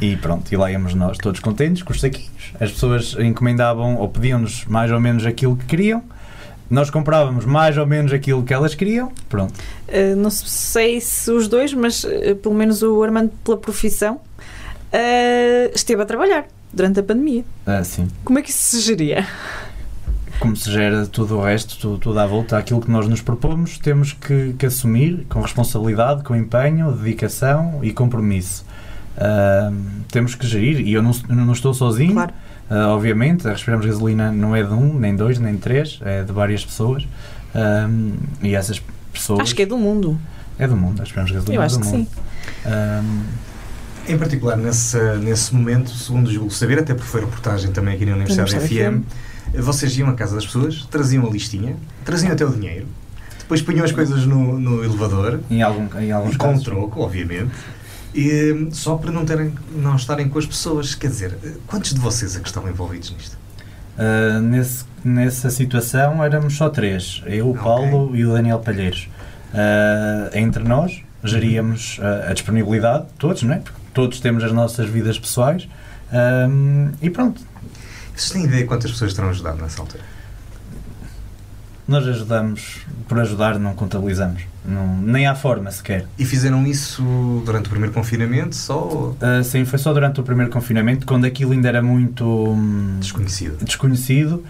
[0.00, 2.52] E pronto, e lá íamos nós, todos contentes, com os saquinhos.
[2.60, 6.02] As pessoas encomendavam ou pediam-nos mais ou menos aquilo que queriam.
[6.68, 9.12] Nós comprávamos mais ou menos aquilo que elas queriam.
[9.28, 9.54] Pronto.
[9.88, 15.72] Uh, não sei se os dois, mas uh, pelo menos o Armando, pela profissão, uh,
[15.72, 17.44] esteve a trabalhar durante a pandemia.
[17.64, 18.08] Ah, sim.
[18.24, 19.26] Como é que isso se geria?
[20.38, 23.78] como se gera tudo o resto, tudo, tudo à volta àquilo que nós nos propomos,
[23.78, 28.65] temos que, que assumir com responsabilidade, com empenho, dedicação e compromisso.
[29.16, 29.74] Uh,
[30.10, 32.12] temos que gerir e eu não, não estou sozinho.
[32.12, 32.32] Claro.
[32.70, 36.32] Uh, obviamente, a Respiramos Gasolina não é de um, nem dois, nem três, é de
[36.32, 37.04] várias pessoas.
[37.04, 39.40] Uh, e essas pessoas.
[39.40, 40.18] Acho que é do mundo.
[40.58, 42.08] É do mundo, a Respiramos Gasolina eu é acho do que mundo.
[42.08, 43.26] Sim.
[44.08, 48.14] Em particular, nesse, nesse momento, segundo julgo saber, até porque foi reportagem também aqui na
[48.14, 52.50] Universidade, FM, FM, vocês iam à casa das pessoas, traziam a listinha, traziam até o
[52.50, 52.86] dinheiro,
[53.40, 56.64] depois punham as coisas no, no elevador, em, algum, em alguns com casos.
[56.64, 57.50] troco, obviamente,
[58.16, 60.94] e, só para não, terem, não estarem com as pessoas.
[60.94, 63.36] Quer dizer, quantos de vocês é que estão envolvidos nisto?
[63.96, 67.62] Uh, nesse, nessa situação éramos só três: eu, o okay.
[67.62, 69.08] Paulo e o Daniel Palheiros.
[69.52, 73.58] Uh, entre nós geríamos uh, a disponibilidade, todos, não é?
[73.58, 75.68] Porque todos temos as nossas vidas pessoais
[77.02, 77.40] e pronto.
[78.14, 80.02] Vocês têm ideia de quantas pessoas terão ajudado nessa altura?
[81.86, 86.06] Nós ajudamos, por ajudar não contabilizamos, não, nem há forma sequer.
[86.18, 87.02] E fizeram isso
[87.44, 88.80] durante o primeiro confinamento só?
[88.80, 93.64] Uh, sim, foi só durante o primeiro confinamento, quando aquilo ainda era muito hum, desconhecido.
[93.64, 94.44] desconhecido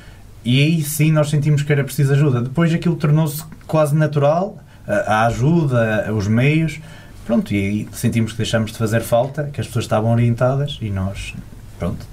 [0.46, 2.40] e aí sim nós sentimos que era preciso ajuda.
[2.40, 6.81] Depois aquilo tornou-se quase natural, a ajuda, os meios,
[7.27, 10.88] pronto, e aí sentimos que deixamos de fazer falta, que as pessoas estavam orientadas e
[10.88, 11.35] nós,
[11.79, 12.07] pronto.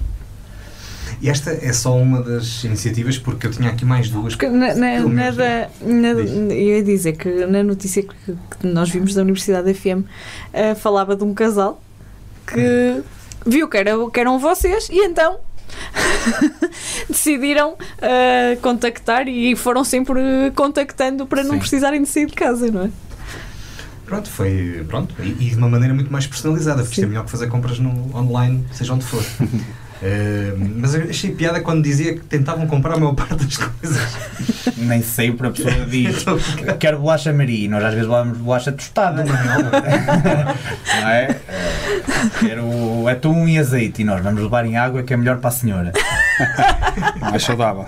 [1.23, 4.35] E esta é só uma das iniciativas, porque eu tinha aqui mais duas.
[4.35, 6.31] Porque na, na, Pelo na Diz.
[6.33, 10.03] eu ia dizer que na notícia que, que nós vimos da Universidade FM
[10.51, 11.81] eh, falava de um casal
[12.45, 13.01] que
[13.45, 15.37] viu que, era, que eram vocês e então
[17.07, 20.19] decidiram eh, contactar e foram sempre
[20.53, 21.59] contactando para não Sim.
[21.59, 22.89] precisarem de sair de casa, não é?
[24.05, 24.85] Pronto, foi.
[24.89, 27.47] Pronto, e, e de uma maneira muito mais personalizada, porque isto é melhor que fazer
[27.47, 29.23] compras no online, seja onde for.
[30.05, 34.17] Eh, mas eu achei piada quando dizia que tentavam comprar a maior parte das coisas.
[34.75, 36.25] Nem sempre a pessoa diz
[36.77, 39.23] quero bolacha Maria e nós às vezes levamos bolacha tostada.
[39.23, 41.39] Não é?
[41.47, 41.73] Eh,
[42.39, 45.51] Quero atum e azeite e nós vamos levar em água que é melhor para a
[45.51, 45.93] senhora.
[47.19, 47.85] Mais saudável.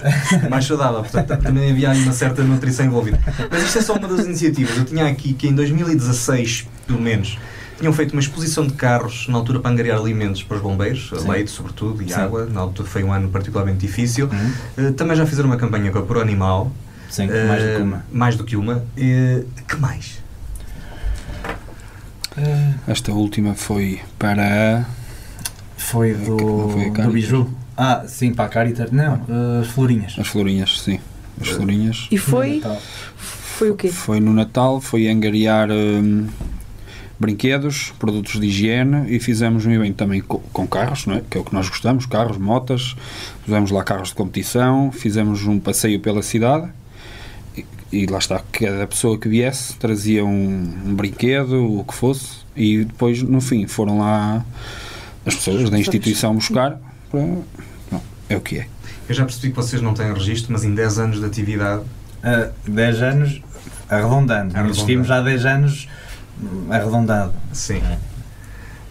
[0.50, 3.20] mais saudável, portanto também havia aí uma certa nutrição envolvida.
[3.50, 4.78] Mas isto é só uma das iniciativas.
[4.78, 7.38] Eu tinha aqui que em 2016, pelo menos,
[7.78, 11.28] tinham feito uma exposição de carros na altura para angariar alimentos para os bombeiros, Sim.
[11.28, 12.20] leite sobretudo e Sim.
[12.20, 12.46] água.
[12.46, 14.30] Na altura foi um ano particularmente difícil.
[14.32, 14.54] Hum?
[14.78, 16.72] Eh, também já fizeram uma campanha com a Pro Animal.
[17.10, 18.06] Sim, mais do Eh, que uma.
[18.12, 18.86] Mais do que uma.
[18.98, 20.24] Eh, que mais?
[22.88, 24.86] Esta última foi para.
[25.78, 26.26] Foi É não
[26.70, 27.50] foi a do, do biju.
[27.78, 28.92] Ah, sim, para a Caritas.
[28.92, 30.16] Não, eh, as florinhas.
[30.18, 31.00] As florinhas, sim.
[31.40, 32.08] As florinhas.
[32.12, 32.62] E foi,
[33.18, 33.90] foi o quê?
[33.90, 36.28] Foi no Natal, foi angariar hum,
[37.20, 41.22] brinquedos, produtos de higiene e fizemos um evento também co- com, carros, não é?
[41.30, 42.96] que é o que nós gostamos, carros, motas,
[43.46, 46.70] pusemos lá carros de competição, fizemos um passeio pela cidade
[47.58, 52.40] e, e lá está, cada pessoa que viesse trazia um, um brinquedo, o que fosse,
[52.56, 54.46] e depois no fim foram lá
[55.26, 58.68] as pessoas da instituição buscar para, não, é o que é.
[59.08, 61.84] Eu já percebi que vocês não têm registro, mas em 10 anos de atividade.
[62.24, 63.42] Ah, 10 anos
[63.88, 64.34] arredondando.
[64.56, 64.70] Arredondando.
[64.72, 65.88] Existimos há 10 anos
[66.70, 67.34] arredondado.
[67.54, 67.82] Sim.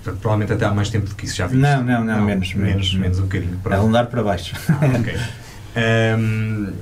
[0.02, 1.60] Portanto, provavelmente até há mais tempo do que isso já viste.
[1.60, 2.92] Não, não, não, menos, menos.
[2.92, 2.94] menos.
[2.94, 3.58] Menos um bocadinho.
[3.62, 3.72] Pronto.
[3.74, 4.54] Arredondar para baixo.
[4.68, 5.16] Ah, ok.
[5.76, 6.72] Ehm,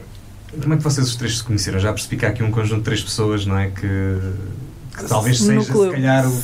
[0.60, 1.78] como é que vocês os três se conheceram?
[1.80, 3.68] Já percebi que há aqui um conjunto de três pessoas, não é?
[3.68, 4.18] Que,
[4.98, 5.92] que talvez No seja, se clube.
[5.92, 6.42] calhar, o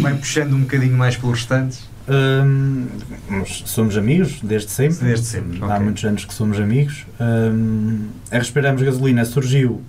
[0.00, 1.86] vai puxando um bocadinho mais pelos restantes.
[2.08, 2.86] Hum,
[3.28, 5.04] nós somos amigos desde sempre.
[5.06, 5.78] Desde sempre, Há ok.
[5.80, 7.04] muitos anos que somos amigos.
[7.20, 9.82] Hum, a Respiramos Gasolina surgiu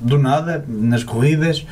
[0.00, 1.64] do nada, nas corridas.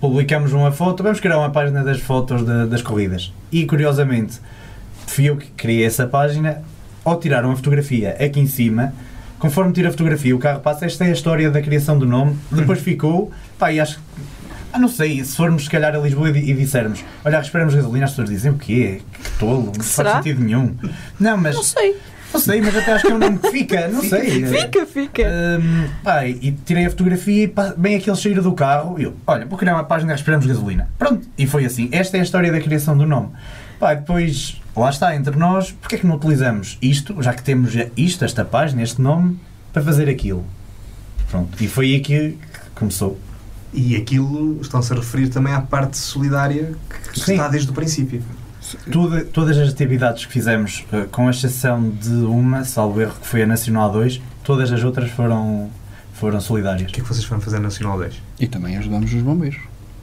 [0.00, 3.32] Publicamos uma foto, vamos criar uma página das fotos da- das corridas.
[3.50, 4.40] E curiosamente,
[5.06, 6.62] fui eu que criei essa página.
[7.04, 8.92] Ao tirar uma fotografia aqui em cima,
[9.38, 10.86] conforme tira a fotografia, o carro passa.
[10.86, 12.36] Esta é a história da criação do nome.
[12.50, 14.02] Depois ficou, pá, e acho que
[14.72, 18.04] ah, não sei, se formos se calhar a Lisboa e, e dissermos olha, respiramos gasolina,
[18.04, 19.00] as pessoas dizem o quê?
[19.22, 20.10] Que tolo, não será?
[20.14, 20.74] faz sentido nenhum.
[21.18, 21.96] Não, mas Não sei.
[22.32, 24.46] Não sei, mas até acho que é um nome que fica, não sei.
[24.46, 25.22] Fica, fica.
[25.60, 28.98] Hum, pá, e tirei a fotografia e bem aquele cheiro do carro.
[28.98, 30.88] E eu, olha, vou criar uma página Respiramos Gasolina.
[30.98, 31.88] Pronto, e foi assim.
[31.92, 33.30] Esta é a história da criação do nome.
[33.78, 37.72] Pá, depois, lá está, entre nós, porque é que não utilizamos isto, já que temos
[37.96, 39.38] isto, esta página, este nome,
[39.72, 40.44] para fazer aquilo?
[41.30, 43.18] Pronto, e foi aí que que começou.
[43.72, 46.74] E aquilo estão-se a referir também à parte solidária
[47.12, 47.32] que Sim.
[47.32, 48.22] está desde o princípio.
[48.90, 53.42] Tudo- todas as atividades que fizemos, eh, com exceção de uma, salvo erro, que foi
[53.42, 55.70] a Nacional 2, todas as outras foram,
[56.14, 56.90] foram O solidárias.
[56.90, 58.14] que é que vocês foram fazer na Nacional 10?
[58.40, 59.58] E também ajudamos os bombeiros.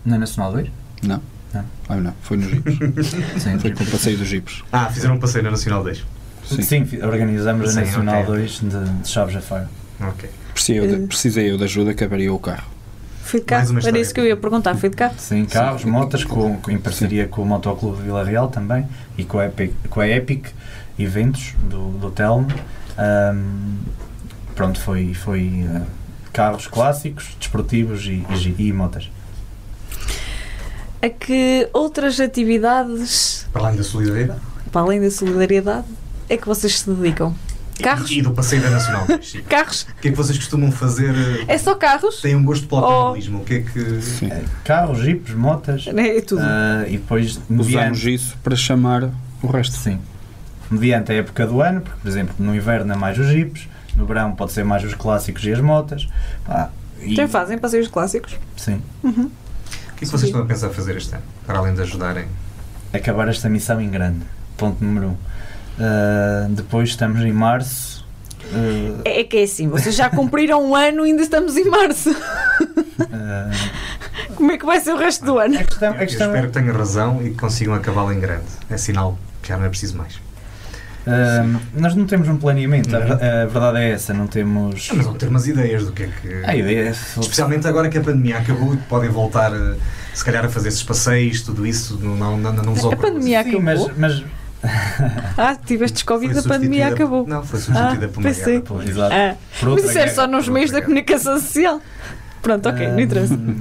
[0.05, 0.69] Na Nacional 2?
[1.01, 1.21] Não?
[1.53, 1.65] Não.
[1.89, 2.77] Ah, não, foi nos jipes.
[3.43, 3.59] Sim.
[3.59, 4.63] foi com o passeio dos jipes.
[4.71, 6.03] Ah, fizeram um passeio na Nacional 10.
[6.45, 8.25] Sim, fi- organizamos Sim, a Nacional ok.
[8.35, 9.67] 2 de, de Chaves a Faro.
[10.01, 10.29] Ok.
[10.53, 12.67] Precisei eu, de, precisei eu de ajuda que avariou o carro.
[13.23, 13.69] Foi de carro.
[13.69, 13.99] Era história.
[13.99, 14.75] isso que eu ia perguntar.
[14.75, 15.15] Foi de carro?
[15.17, 18.85] Sim, carros, motas, com, em parceria com o Motoclube de Vila Real também
[19.17, 20.47] e com a Epic, com a Epic
[20.99, 22.47] Eventos do, do Telmo.
[22.97, 23.77] Ahm,
[24.55, 25.81] pronto, foi, foi ah,
[26.31, 29.09] carros clássicos, desportivos e, e, e motas.
[31.01, 34.39] A que outras atividades, Para além da solidariedade.
[34.71, 35.87] para além da solidariedade,
[36.29, 37.33] é que vocês se dedicam?
[37.81, 38.11] Carros?
[38.11, 39.25] E, e do passeio da Nacional 10.
[39.27, 39.41] sim.
[39.43, 39.83] Carros?
[39.97, 41.13] O que é que vocês costumam fazer?
[41.47, 42.21] É só carros?
[42.21, 43.11] Têm um gosto pelo Oh.
[43.13, 44.01] O que é que.
[44.01, 44.27] Sim.
[44.31, 46.41] Eh, Carros, jipes, motas É tudo.
[46.43, 49.09] ah, e depois Usamos mediante, isso para chamar
[49.41, 49.75] o resto.
[49.75, 49.99] sim,
[50.69, 54.05] mediante a época do ano, porque por exemplo no inverno é mais os jipes, no
[54.05, 56.07] verão pode ser mais os clássicos e as motas.
[56.45, 56.69] pá,
[57.01, 58.35] e- Já fazem passeios clássicos?
[58.55, 58.81] Sim.
[59.03, 60.27] O que é que vocês Sim.
[60.27, 61.23] estão a pensar fazer este ano?
[61.45, 62.25] Para além de ajudarem.
[62.93, 64.19] acabar esta missão em grande.
[64.57, 65.15] Ponto número um.
[65.77, 68.03] Uh, depois estamos em março.
[68.51, 71.65] Uh, É é que é assim, vocês já cumpriram um ano e ainda estamos em
[71.69, 72.11] março.
[72.11, 72.15] uh,
[74.35, 75.57] Como é que vai ser o resto do ano?
[75.59, 78.45] a questão, a questão espero que tenham razão e que consigam acabá-lo em grande.
[78.69, 80.19] É sinal que já não é preciso mais.
[81.05, 84.87] Ahm, nós não temos um planeamento, a, a verdade é essa, não temos.
[84.89, 86.45] Ah, Mas vão ter umas ideias do que é que.
[86.45, 86.89] A ideia é.
[87.19, 89.75] Especialmente agora que a pandemia acabou, podem voltar, eh,
[90.13, 93.11] se calhar, a fazer esses passeios, tudo isso, não, não, não, não vos A ocorre.
[93.11, 93.63] pandemia Sim, acabou.
[93.65, 94.23] mas, mas
[95.37, 97.27] Ah, tiveste Covid, a pandemia acabou.
[97.27, 98.53] Não, foi substituída Ah, por uma pensei.
[98.61, 98.63] guerra.
[98.65, 99.13] pelo Exato.
[99.13, 101.81] Ah, mas isso era guerra, só nos meios da comunicação social.
[102.41, 103.33] Pronto, ok, não interessa.
[103.33, 103.55] Ahm,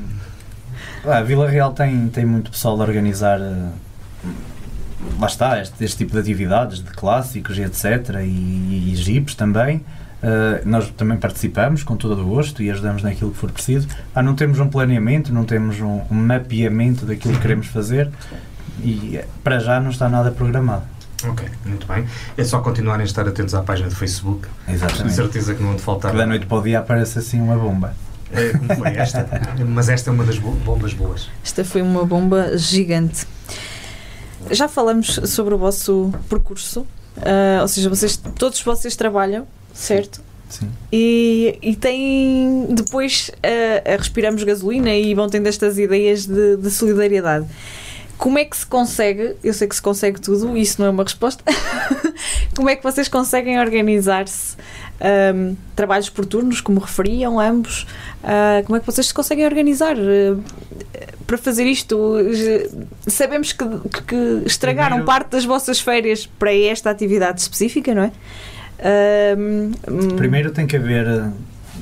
[1.04, 3.40] ah, a Vila Real tem, tem muito pessoal de organizar.
[3.40, 3.68] eh,
[5.18, 8.20] lá está, este, este tipo de atividades, de clássicos e etc.
[8.22, 9.84] E, e jipes também.
[10.22, 13.88] Uh, nós também participamos com todo o gosto e ajudamos naquilo que for preciso.
[14.14, 18.08] Ah, não temos um planeamento, não temos um, um mapeamento daquilo que queremos fazer
[18.84, 20.84] e eh, para já não está nada programado.
[21.28, 22.06] Ok, muito bem.
[22.36, 24.48] É só continuarem a estar atentos à página do Facebook.
[24.66, 25.14] Com Exatamente.
[25.14, 26.10] certeza que não onde faltar.
[26.12, 27.94] Que da noite para o dia aparece assim uma bomba.
[28.32, 29.28] É, como foi esta?
[29.68, 31.28] Mas esta é uma das bo- bombas boas.
[31.44, 33.26] Esta foi uma bomba gigante.
[34.50, 36.86] Já falamos sobre o vosso percurso,
[37.18, 40.20] ah, ou seja, vocês, todos vocês trabalham, certo?
[40.48, 40.68] Sim.
[40.92, 46.70] E, e têm depois ah, ah, respiramos gasolina e vão tendo estas ideias de, de
[46.70, 47.46] solidariedade.
[48.22, 49.34] Como é que se consegue?
[49.42, 51.42] Eu sei que se consegue tudo, isso não é uma resposta.
[52.54, 54.56] Como é que vocês conseguem organizar-se?
[55.00, 57.84] Ahm, trabalhos por turnos, como referiam ambos.
[58.22, 60.38] Ah, como é que vocês se conseguem organizar ah,
[61.26, 62.16] para fazer isto?
[62.20, 62.70] Eh,
[63.08, 63.64] Sabemos que,
[64.06, 68.12] que estragaram Primeiro- parte das vossas férias para esta atividade específica, não é?
[69.36, 69.72] Hum,
[70.16, 71.28] Primeiro tem que haver eh,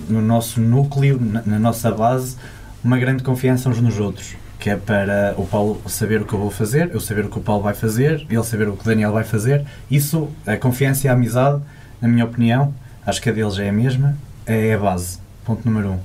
[0.09, 2.37] no nosso núcleo, na, na nossa base,
[2.83, 4.35] uma grande confiança uns nos outros.
[4.61, 7.39] Que é para o Paulo saber o que eu vou fazer, eu saber o que
[7.39, 9.65] o Paulo vai fazer, ele saber o que o Daniel vai fazer.
[9.91, 11.63] Isso, a confiança e a amizade,
[12.01, 12.75] na minha opinião,
[13.07, 15.19] acho que a deles é a mesma, é a base.
[15.47, 15.99] Ponto número um.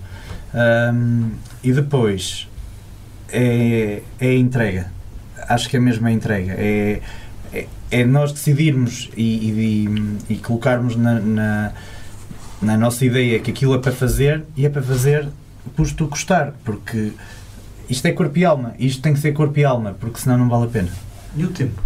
[0.58, 1.32] Ahm,
[1.62, 2.48] e depois
[3.30, 4.90] é, é a entrega.
[5.50, 6.54] Acho que é mesmo a entrega.
[6.58, 7.02] É,
[7.54, 9.86] é, é nós decidirmos e,
[10.30, 11.72] e- e colocarmos na, na,
[12.62, 15.28] na nossa ideia que aquilo é para fazer e é para fazer
[15.76, 17.12] custo custar, porque
[17.90, 20.50] isto é corpo e alma, isto tem que ser corpo e alma, porque senão não
[20.50, 20.90] vale a pena.
[21.36, 21.82] E o tempo?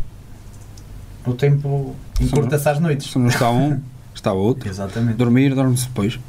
[1.26, 3.12] O tempo encurta-se às noites.
[3.12, 3.82] Se não está um,
[4.14, 4.70] está o outro.
[4.70, 5.18] Exatamente.
[5.18, 6.20] Dormir, dorme-se depois.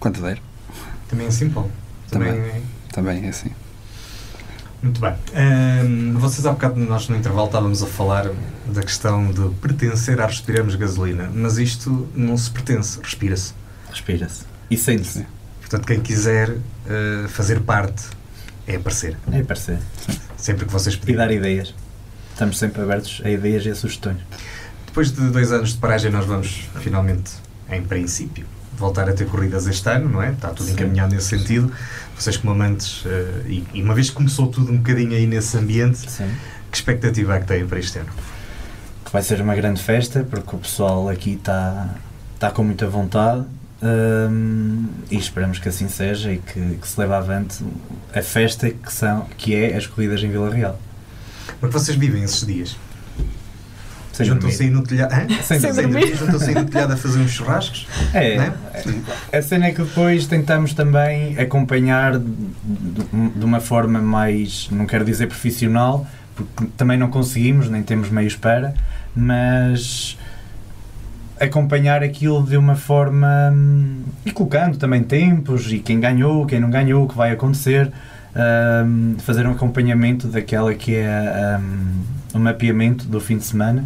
[0.00, 0.40] Quanto der.
[1.08, 1.70] Também é assim, Paulo.
[2.10, 2.50] Também, Também.
[2.50, 2.62] é-
[2.92, 3.50] Também é assim.
[4.82, 5.14] Muito bem.
[5.34, 8.30] Ahm, vocês há bocado, nós no intervalo estávamos a falar
[8.66, 13.54] da questão de pertencer a Respiramos Gasolina, mas isto não se pertence, respira-se.
[13.88, 14.42] Respira-se.
[14.68, 15.24] E sente-se.
[15.60, 16.56] Portanto, quem quiser
[16.88, 18.02] ah, fazer parte
[18.66, 19.16] é aparecer.
[19.32, 19.78] É parecer.
[20.36, 21.18] Sempre que vocês E pedirem.
[21.18, 21.74] dar ideias.
[22.32, 24.18] Estamos sempre abertos a ideias e a sugestões.
[24.86, 27.32] Depois de dois anos de paragem, nós vamos finalmente,
[27.70, 28.46] em princípio,
[28.76, 30.30] voltar a ter corridas este ano, não é?
[30.32, 30.72] Está tudo Sim.
[30.72, 31.72] encaminhado nesse sentido.
[32.18, 35.56] Vocês, como amantes, eh, e, e uma vez que começou tudo um bocadinho aí nesse
[35.56, 36.30] ambiente, Sim.
[36.70, 38.10] que expectativa é que têm para este ano?
[39.04, 41.96] que vai ser uma grande festa porque o pessoal aqui está
[42.34, 43.44] está com muita vontade
[43.82, 47.64] hum, e esperamos que assim seja e que, que se leve avante
[48.14, 50.78] a festa que, são, que é as corridas em Vila Real.
[51.60, 52.76] Como é que vocês vivem esses dias?
[54.12, 55.32] Sem Juntam-se aí no telhado.
[55.42, 56.14] Sem Sem dormir.
[56.14, 57.86] Juntam-se aí no telhado a fazer uns churrascos?
[58.12, 59.38] É, Não é?
[59.38, 65.28] a cena é que depois tentamos também acompanhar de uma forma mais, não quero dizer
[65.28, 66.06] profissional,
[66.36, 68.74] porque também não conseguimos, nem temos meios para,
[69.16, 70.18] mas
[71.42, 76.70] acompanhar aquilo de uma forma hum, e colocando também tempos e quem ganhou, quem não
[76.70, 77.90] ganhou, o que vai acontecer,
[78.86, 82.02] hum, fazer um acompanhamento daquela que é hum,
[82.34, 83.84] o mapeamento do fim de semana,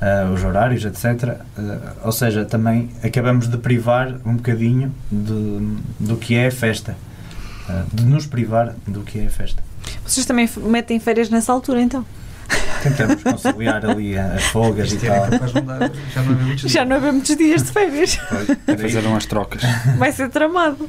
[0.00, 1.36] ah, os horários, etc.
[1.56, 6.96] Ah, ou seja, também acabamos de privar um bocadinho de, do que é a festa,
[7.68, 9.62] Ah, de nos privar do que é a festa.
[10.04, 12.04] Vocês também metem férias nessa altura, então?
[12.82, 15.30] Tentamos conciliar ali as folgas e Este é tal.
[15.62, 18.14] dar, já não é muitos Já não haver muitos dias de férias.
[18.66, 19.62] Fazer umas trocas.
[19.98, 20.88] Vai ser tramado.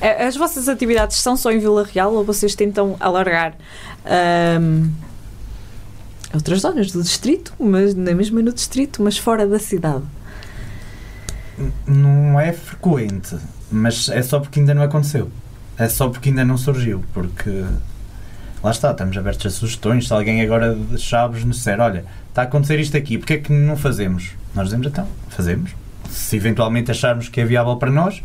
[0.00, 3.54] Eh, As vossas atividades são só em Vila Real ou vocês tentam alargar
[4.04, 4.90] ahm,
[6.34, 10.02] outras zonas do distrito, mas na mesma no distrito, mas fora da cidade?
[11.86, 13.36] Não é frequente,
[13.70, 15.30] mas é só porque ainda não aconteceu.
[15.76, 17.02] É só porque ainda não surgiu.
[17.14, 17.64] Porque
[18.62, 20.06] lá está, estamos abertos a sugestões.
[20.06, 23.38] Se alguém agora de Chaves nos disser: Olha, está a acontecer isto aqui, porque é
[23.38, 24.32] que não fazemos?
[24.54, 25.72] Nós dizemos então, fazemos.
[26.08, 28.22] Se eventualmente acharmos que é viável para nós,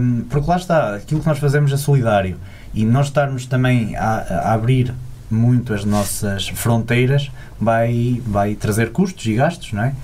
[0.00, 2.36] hum, porque lá está, aquilo que nós fazemos é solidário.
[2.74, 4.94] E nós estarmos também a, a abrir
[5.30, 7.30] muito as nossas fronteiras
[7.60, 9.94] vai, vai trazer custos e gastos, não é?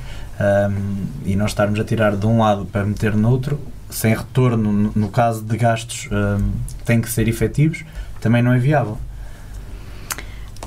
[0.40, 4.72] Um, e nós estarmos a tirar de um lado para meter no outro, sem retorno,
[4.72, 7.84] no, no caso de gastos um, que têm que ser efetivos,
[8.20, 8.98] também não é viável.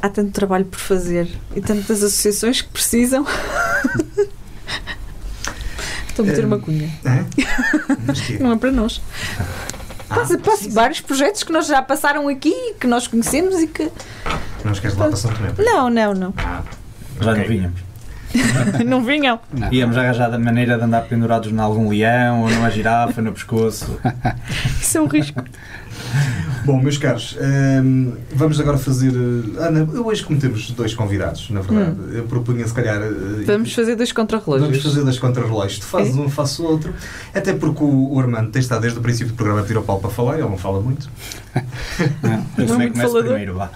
[0.01, 3.25] Há tanto trabalho por fazer e tantas associações que precisam.
[6.09, 6.89] Estou a meter uma cunha.
[7.05, 7.25] Hã?
[8.05, 8.37] Mas quê?
[8.39, 9.01] Não é para nós.
[10.09, 13.91] Ah, Passa, passa vários projetos que nós já passaram aqui, que nós conhecemos e que.
[14.63, 15.51] Não esqueces lá para São Tomé.
[15.57, 16.33] Não, não, não.
[16.37, 16.63] Ah,
[17.21, 17.41] Já ok.
[17.43, 17.86] não vínhamos.
[18.85, 19.39] não vinham.
[19.53, 19.71] Não.
[19.71, 23.99] Íamos arranjar da maneira de andar pendurados em algum leão ou numa girafa no pescoço.
[24.81, 25.43] Isso é um risco.
[26.63, 27.37] Bom, meus caros,
[27.83, 29.11] hum, vamos agora fazer.
[29.13, 33.01] eh, Ana, hoje como temos dois convidados, na verdade, eu propunha se calhar.
[33.01, 34.67] eh, Vamos fazer dois contrarrelógios.
[34.69, 35.79] Vamos fazer das contrarrelógios.
[35.79, 36.19] Tu fazes É?
[36.19, 36.93] um, faço o outro.
[37.33, 39.83] Até porque o, o Armando tem estado desde o princípio do programa a pedir ao
[39.83, 41.09] Paulo para falar, ele não fala muito.
[42.21, 42.31] Não.
[42.31, 43.23] Eu Não é também muito começo falador.
[43.23, 43.69] primeiro, vá.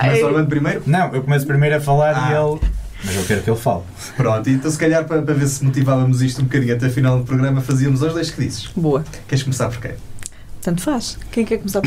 [0.00, 0.82] Começa o Armando primeiro?
[0.86, 2.30] Não, eu começo primeiro a falar Ah.
[2.30, 2.60] e ele.
[3.04, 3.82] Mas eu quero que ele fale.
[4.16, 7.18] Pronto, então se calhar para, para ver se motivávamos isto um bocadinho até a final
[7.18, 8.66] do programa, fazíamos os dois que dizes.
[8.74, 9.04] Boa.
[9.28, 9.94] Queres começar por quê?
[10.60, 11.18] Tanto faz.
[11.30, 11.80] Quem quer começar?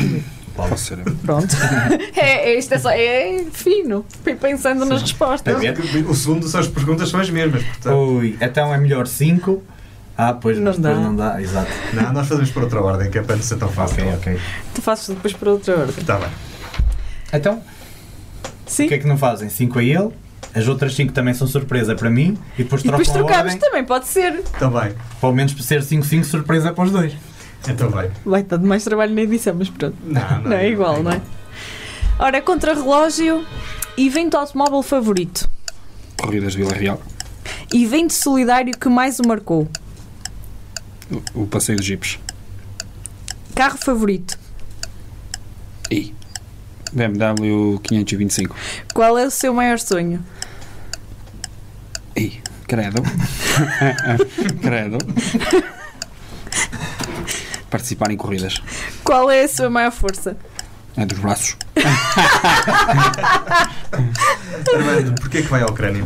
[0.56, 1.14] Posso ser eu.
[1.16, 1.54] Pronto.
[2.16, 2.90] é, é, isto é só.
[2.90, 4.04] É fino.
[4.22, 5.54] Fui pensando nas respostas.
[6.08, 7.94] O segundo são as perguntas são as mesmas, portanto.
[7.94, 9.62] Ui, então é melhor 5.
[10.16, 11.02] Ah, pois Não mas depois dá.
[11.02, 11.70] não dá, exato.
[11.94, 14.04] Não, nós fazemos por outra ordem, que é para não ser tão fácil.
[14.04, 14.40] Ok, ok.
[14.74, 15.94] Tu fazes depois para outra ordem.
[15.98, 16.28] Está bem.
[17.32, 17.62] Então,
[18.66, 18.84] Sim.
[18.84, 19.48] o que é que não fazem?
[19.48, 20.10] 5 a ele,
[20.54, 24.06] as outras 5 também são surpresa para mim e depois E depois trocamos também, pode
[24.06, 24.34] ser.
[24.34, 24.94] Está bem.
[25.20, 27.14] pelo menos para ser 5-5 surpresa para os dois.
[27.68, 28.10] Então vai.
[28.24, 29.96] Vai estar de mais trabalho na edição, mas pronto.
[30.04, 31.20] Não, Não, é igual, não é?
[32.18, 33.44] Ora, contra-relógio,
[33.96, 35.48] evento automóvel favorito.
[36.20, 37.00] Corridas de Vila Real.
[37.72, 39.68] Evento solidário que mais o marcou.
[41.34, 42.18] O, o passeio de jipes.
[43.54, 44.38] Carro favorito.
[45.90, 46.14] E
[46.92, 48.54] BMW 525.
[48.94, 50.24] Qual é o seu maior sonho?
[52.16, 53.02] E credo.
[54.62, 54.98] credo.
[57.70, 58.60] Participar em corridas.
[59.02, 60.36] Qual é a sua maior força?
[60.96, 61.56] É dos braços.
[64.74, 66.04] Armando, porquê que vai à Ucrânia?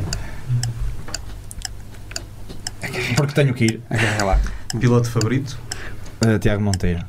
[3.17, 3.83] Porque tenho que ir.
[3.91, 4.41] Agarra lá.
[4.79, 5.59] Piloto favorito?
[6.25, 7.05] Uh, Tiago Monteiro.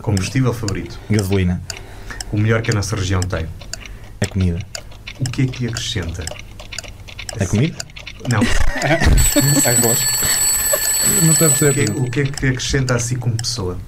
[0.00, 0.98] Combustível favorito?
[1.10, 1.60] Gasolina.
[2.32, 3.46] O melhor que a nossa região tem?
[4.20, 4.58] É comida.
[5.20, 6.24] O que é que acrescenta?
[7.38, 7.76] É comida?
[8.30, 8.40] Não.
[9.66, 9.98] Arroz.
[11.22, 13.78] Não estou a O que, é- o que é que acrescenta a si como pessoa?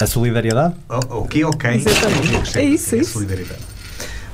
[0.00, 0.74] A solidariedade?
[0.88, 1.76] O, o que ou quem?
[1.76, 2.18] Exatamente.
[2.18, 2.60] O que acrescenta?
[2.60, 3.12] É isso, é a isso.
[3.12, 3.60] solidariedade.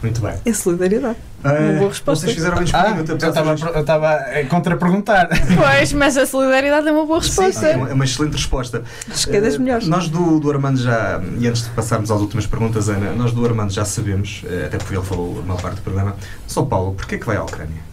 [0.03, 0.35] Muito bem.
[0.45, 1.17] É solidariedade.
[1.45, 2.25] Ah, boa resposta.
[2.27, 3.13] Vocês fizeram bem Ah, escolhido.
[3.13, 5.29] eu estava eu estava a contra-perguntar.
[5.57, 7.67] Pois, mas a solidariedade é uma boa resposta.
[7.67, 8.83] é uma, é uma excelente resposta.
[9.09, 9.87] Acho que é das Eh, melhores.
[9.87, 13.45] Nós do, do Armando já, e antes de passarmos às últimas perguntas, Ana, nós do
[13.47, 16.17] Armando já sabemos, eh, até porque ele falou a maior parte do programa,
[16.49, 17.92] São Paulo, porquê que vai à Ucrânia?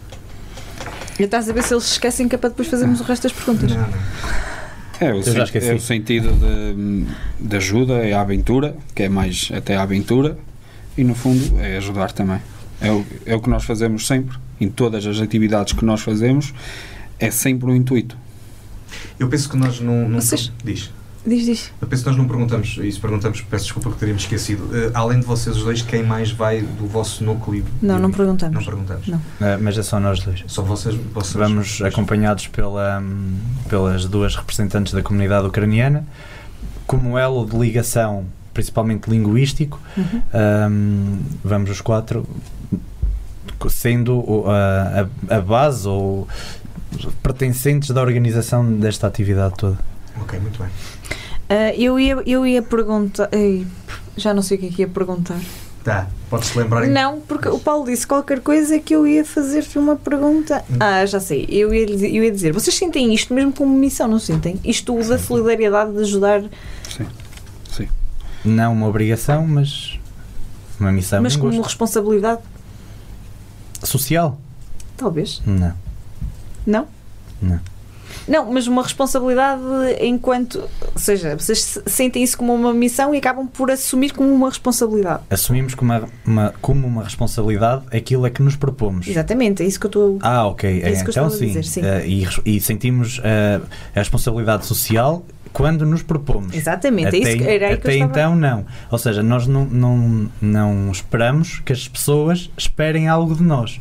[1.20, 3.32] Eu estás a ver se eles esquecem que é para depois fazermos o resto das
[3.32, 3.70] perguntas.
[3.70, 3.88] Não, não.
[5.00, 7.06] É o, sen- é o sentido de,
[7.48, 10.36] de ajuda, é a aventura, que é mais até a aventura,
[10.96, 12.40] e no fundo é ajudar também.
[12.80, 16.52] É o, é o que nós fazemos sempre, em todas as atividades que nós fazemos,
[17.18, 18.16] é sempre o intuito.
[19.18, 20.08] Eu penso que nós não.
[20.08, 20.90] não Vocês- Diz.
[21.26, 21.72] Diz, diz.
[21.80, 24.70] Eu penso que nós não perguntamos, isso perguntamos, peço desculpa que teríamos esquecido.
[24.74, 27.62] Eh, além de vocês os dois, quem mais vai do vosso núcleo?
[27.82, 28.64] Não, não Não perguntamos.
[28.64, 29.06] perguntamos.
[29.06, 29.20] Não.
[29.40, 30.42] Ah, mas é só nós dois.
[30.46, 31.34] Só vocês, vocês.
[31.34, 33.34] Vamos acompanhados pela, hum,
[33.68, 36.06] pelas duas representantes da comunidade ucraniana,
[36.86, 39.78] como elo de ligação, principalmente linguístico.
[39.98, 40.22] Uhum.
[40.70, 42.26] hum, vamos os quatro,
[43.68, 46.26] sendo a, a- a base ou
[47.22, 49.89] pertencentes da organização desta atividade toda.
[50.20, 50.70] Ok, muito bem.
[51.48, 53.28] Ah, eu, ia, eu ia perguntar.
[53.32, 53.66] Ei,
[54.16, 55.38] já não sei o que é que ia perguntar.
[55.82, 56.86] Tá, pode-se lembrar.
[56.86, 60.62] em- Não, porque o Paulo disse qualquer coisa que eu ia fazer-te uma pergunta.
[60.70, 60.76] Hum.
[60.78, 61.46] Ah, já sei.
[61.50, 64.60] Eu ia, dizer- eu ia dizer: vocês sentem isto mesmo como missão, não sentem?
[64.64, 66.42] Isto da solidariedade de ajudar,
[66.88, 67.06] Sim.
[67.72, 67.88] Sim.
[68.44, 69.98] Não uma obrigação, mas
[70.78, 71.64] uma missão mas como gosto.
[71.64, 72.40] responsabilidade?
[73.82, 74.38] social.
[74.96, 75.40] Talvez.
[75.46, 75.72] Não.
[76.66, 76.86] Não?
[77.40, 77.60] Não.
[78.30, 79.60] Não, mas uma responsabilidade
[80.00, 80.60] enquanto.
[80.60, 80.68] Ou
[81.00, 85.22] seja, vocês se- sentem isso como uma missão e acabam por assumir como uma responsabilidade.
[85.28, 89.08] Assumimos como uma, uma- como uma responsabilidade aquilo a que nos propomos.
[89.08, 90.18] Exatamente, é isso que eu estou.
[90.22, 90.82] Ah, ok.
[90.82, 91.46] É isso que eu então sim.
[91.48, 91.80] dizer, sim.
[91.84, 93.60] Eh, e, e sentimos eh,
[93.94, 96.54] a responsabilidade social quando nos propomos.
[96.54, 98.10] Exatamente, é isso que, Até- era aí que eu até estava.
[98.12, 98.64] então, não.
[98.90, 103.80] Ou seja, nós não, não, não esperamos que as pessoas esperem algo de nós.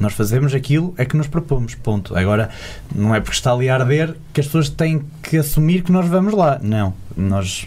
[0.00, 1.74] Nós fazemos aquilo a que nos propomos.
[1.74, 2.16] Ponto.
[2.16, 2.50] Agora,
[2.94, 6.06] não é porque está ali a arder que as pessoas têm que assumir que nós
[6.08, 6.58] vamos lá.
[6.62, 6.94] Não.
[7.16, 7.66] Nós.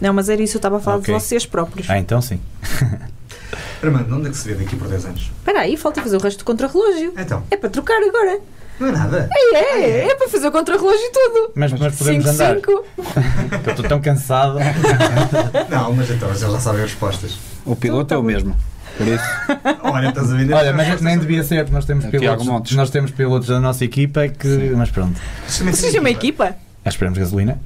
[0.00, 1.14] Não, mas era isso, eu estava a falar Ok.
[1.14, 1.88] de vocês próprios.
[1.90, 2.40] Ah, então sim.
[3.82, 5.30] Armando, onde é que se vê daqui por 10 anos?
[5.38, 7.14] Espera aí, falta fazer o resto do contrarrelógio.
[7.16, 8.38] Então, É para trocar agora.
[8.78, 9.28] não é nada.
[9.32, 11.52] É, é, é para fazer o contrarrelógio e tudo.
[11.54, 12.54] Mas, mas podemos 5, andar.
[12.56, 12.70] 5.
[13.66, 14.58] Eu estou tão cansado.
[15.70, 17.38] Não, mas então, eles já sabem as respostas.
[17.64, 18.54] O piloto tá é o mesmo.
[19.00, 19.24] Por isso,
[19.82, 20.52] Olha, estás a vender.
[20.52, 24.28] Olha, mas nem devia ser, nós temos É pilotos, nós temos pilotos da nossa equipa
[24.28, 24.72] que.
[24.76, 25.18] Mas pronto.
[25.48, 26.54] Vocês uma equipa?
[26.84, 27.58] Ah, Esperamos gasolina.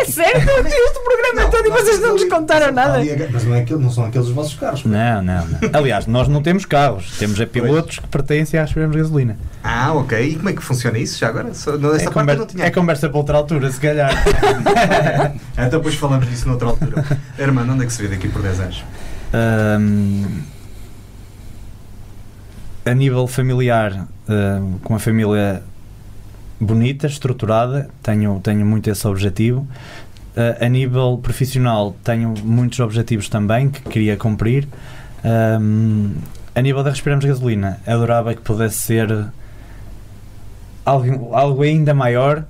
[0.00, 0.40] A sério?
[0.40, 2.98] Este programa é todo e vocês não nos contaram nada.
[3.32, 4.84] Mas não, é aquele, não são aqueles os vossos carros.
[4.84, 5.58] Não, não, não.
[5.72, 9.36] Aliás, nós não temos carros, temos é pilotos que pertencem à Esperamos Gasolina.
[9.62, 10.18] Ah, ok.
[10.30, 11.54] E como é que funciona isso já agora?
[11.54, 12.64] Só, não, essa É, parte eu conver- não tinha.
[12.64, 14.10] é conversa para outra altura, se calhar.
[15.54, 17.04] Então depois falamos disso noutra altura.
[17.38, 18.84] Hermano, onde é que se vê daqui por 10 anos?
[19.32, 20.42] Ahm,
[22.84, 25.62] a nível familiar, ahm, com a família
[26.60, 29.66] bonita, estruturada, tenho, tenho muito esse objetivo.
[30.36, 34.68] Ah, a nível profissional, tenho muitos objetivos também que queria cumprir.
[35.24, 36.12] Ahm,
[36.54, 39.26] a nível da Respiramos Gasolina, adorava que pudesse ser
[40.84, 42.44] algo, algo ainda maior.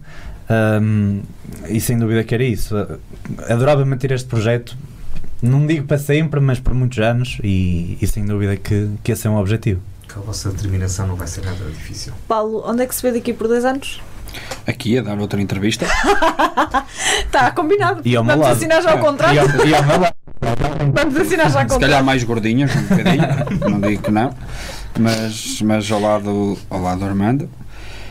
[0.49, 1.23] ahm,
[1.69, 2.77] e sem dúvida que era isso.
[3.49, 4.77] Adorava manter este projeto
[5.45, 9.27] não digo para sempre, mas por muitos anos e, e sem dúvida que, que esse
[9.27, 9.81] é um objetivo.
[10.15, 12.13] Que a vossa determinação não vai ser nada difícil.
[12.29, 14.01] Paulo, onde é que se vê daqui por dois anos?
[14.67, 15.87] aqui a dar outra entrevista.
[17.25, 18.01] Está combinado.
[18.05, 18.57] E ao meu Vamos lado.
[18.57, 19.35] assinar já o contrato.
[19.35, 20.15] E ao, e ao meu lado.
[20.93, 21.81] Vamos assinar já o Se contrato.
[21.81, 24.35] calhar mais gordinhas, um bocadinho, não digo que não.
[24.99, 27.49] Mas, mas ao lado ao lado do Armando.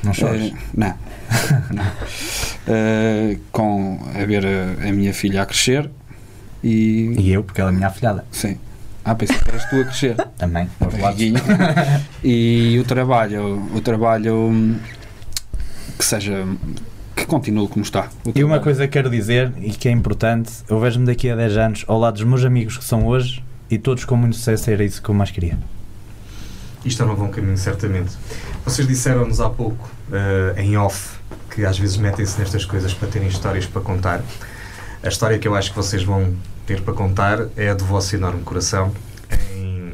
[0.03, 0.51] Não chores.
[0.51, 0.93] eh, não.
[1.71, 1.85] não.
[2.67, 5.89] Eh, com a ver a, a minha filha a crescer
[6.63, 7.15] e.
[7.17, 8.23] E eu, porque ela é a minha afilhada.
[8.31, 8.57] Sim.
[9.05, 10.15] Ah, pensei que eras tu a crescer.
[10.37, 10.69] Também.
[10.79, 11.21] aos lados.
[12.23, 14.77] E o trabalho, o trabalho
[15.97, 16.45] que seja
[17.15, 18.09] que continue como está.
[18.33, 21.57] E uma coisa que quero dizer e que é importante, eu vejo-me daqui a 10
[21.57, 24.83] anos ao lado dos meus amigos que são hoje e todos com muito sucesso, era
[24.83, 25.57] isso que eu mais queria.
[26.85, 28.11] Isto é um bom caminho, certamente.
[28.65, 31.17] Vocês disseram-nos há pouco, eh, em off,
[31.49, 34.21] que às vezes metem-se nestas coisas para terem histórias para contar.
[35.01, 36.33] A história que eu acho que vocês vão
[36.65, 38.93] ter para contar é a do vosso enorme coração
[39.55, 39.91] em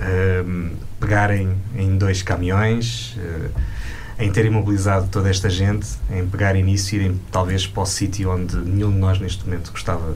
[0.00, 0.70] ehm,
[1.02, 6.98] pegarem em dois caminhões, eh, em terem mobilizado toda esta gente, em pegarem nisso e
[6.98, 10.12] irem talvez para o sítio onde nenhum de nós neste momento gostava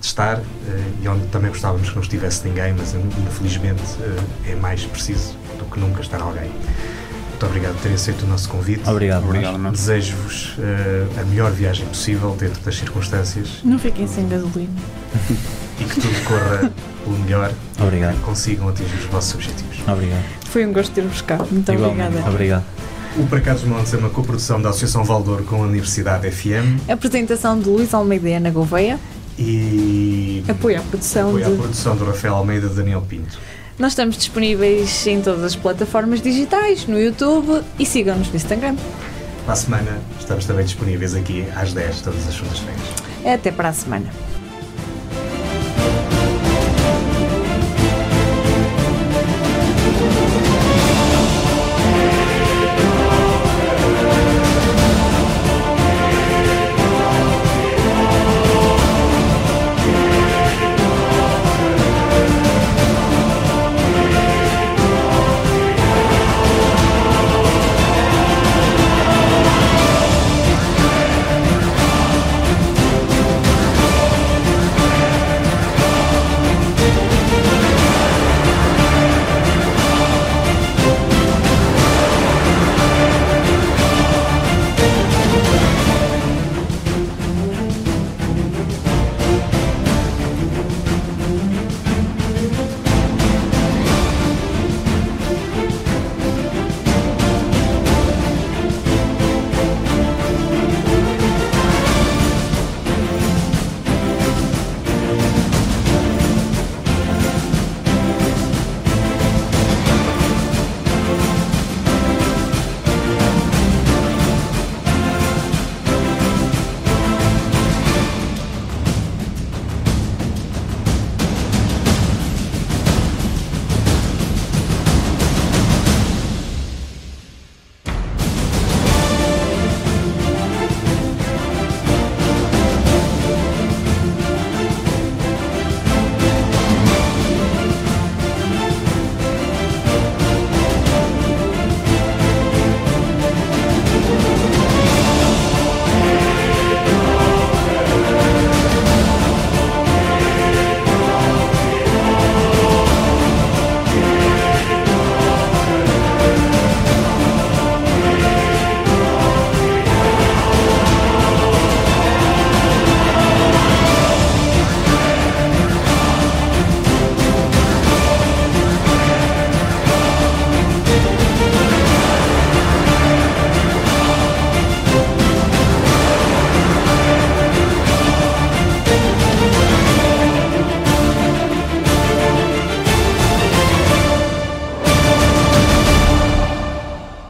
[0.00, 0.42] de estar eh,
[1.02, 5.64] e onde também gostávamos que não estivesse ninguém, mas infelizmente eh, é mais preciso do
[5.64, 6.50] que nunca estar alguém.
[7.38, 8.88] Muito obrigado por terem aceito o nosso convite.
[8.90, 9.24] Obrigado.
[9.24, 9.70] Obrigado.
[9.70, 14.72] Desejo-vos eh, a melhor viagem possível dentro das circunstâncias Não fiquem sem gasolina.
[15.78, 16.72] e que tudo corra
[17.04, 18.16] pelo melhor Obrigado.
[18.16, 19.78] e consigam atingir os vossos objetivos.
[19.86, 20.24] Obrigado.
[20.46, 21.36] Foi um gosto ter-vos cá.
[21.48, 22.08] Muito Igualmente.
[22.08, 22.28] obrigada.
[22.30, 22.64] Obrigado.
[23.16, 26.90] O Para Cá dos Montes é uma coprodução da Associação Valdor com a Universidade FM
[26.90, 28.98] Apresentação de Luís Almeida e Ana Gouveia.
[29.38, 31.56] e Apoio à produção apoio à de.
[31.56, 33.38] produção do Rafael Almeida e Daniel Pinto.
[33.78, 38.74] Nós estamos disponíveis em todas as plataformas digitais, no YouTube e sigam-nos no Instagram.
[39.44, 43.34] Para a semana estamos também disponíveis aqui às 10, todas as segundas-feiras.
[43.34, 44.27] Até para a semana.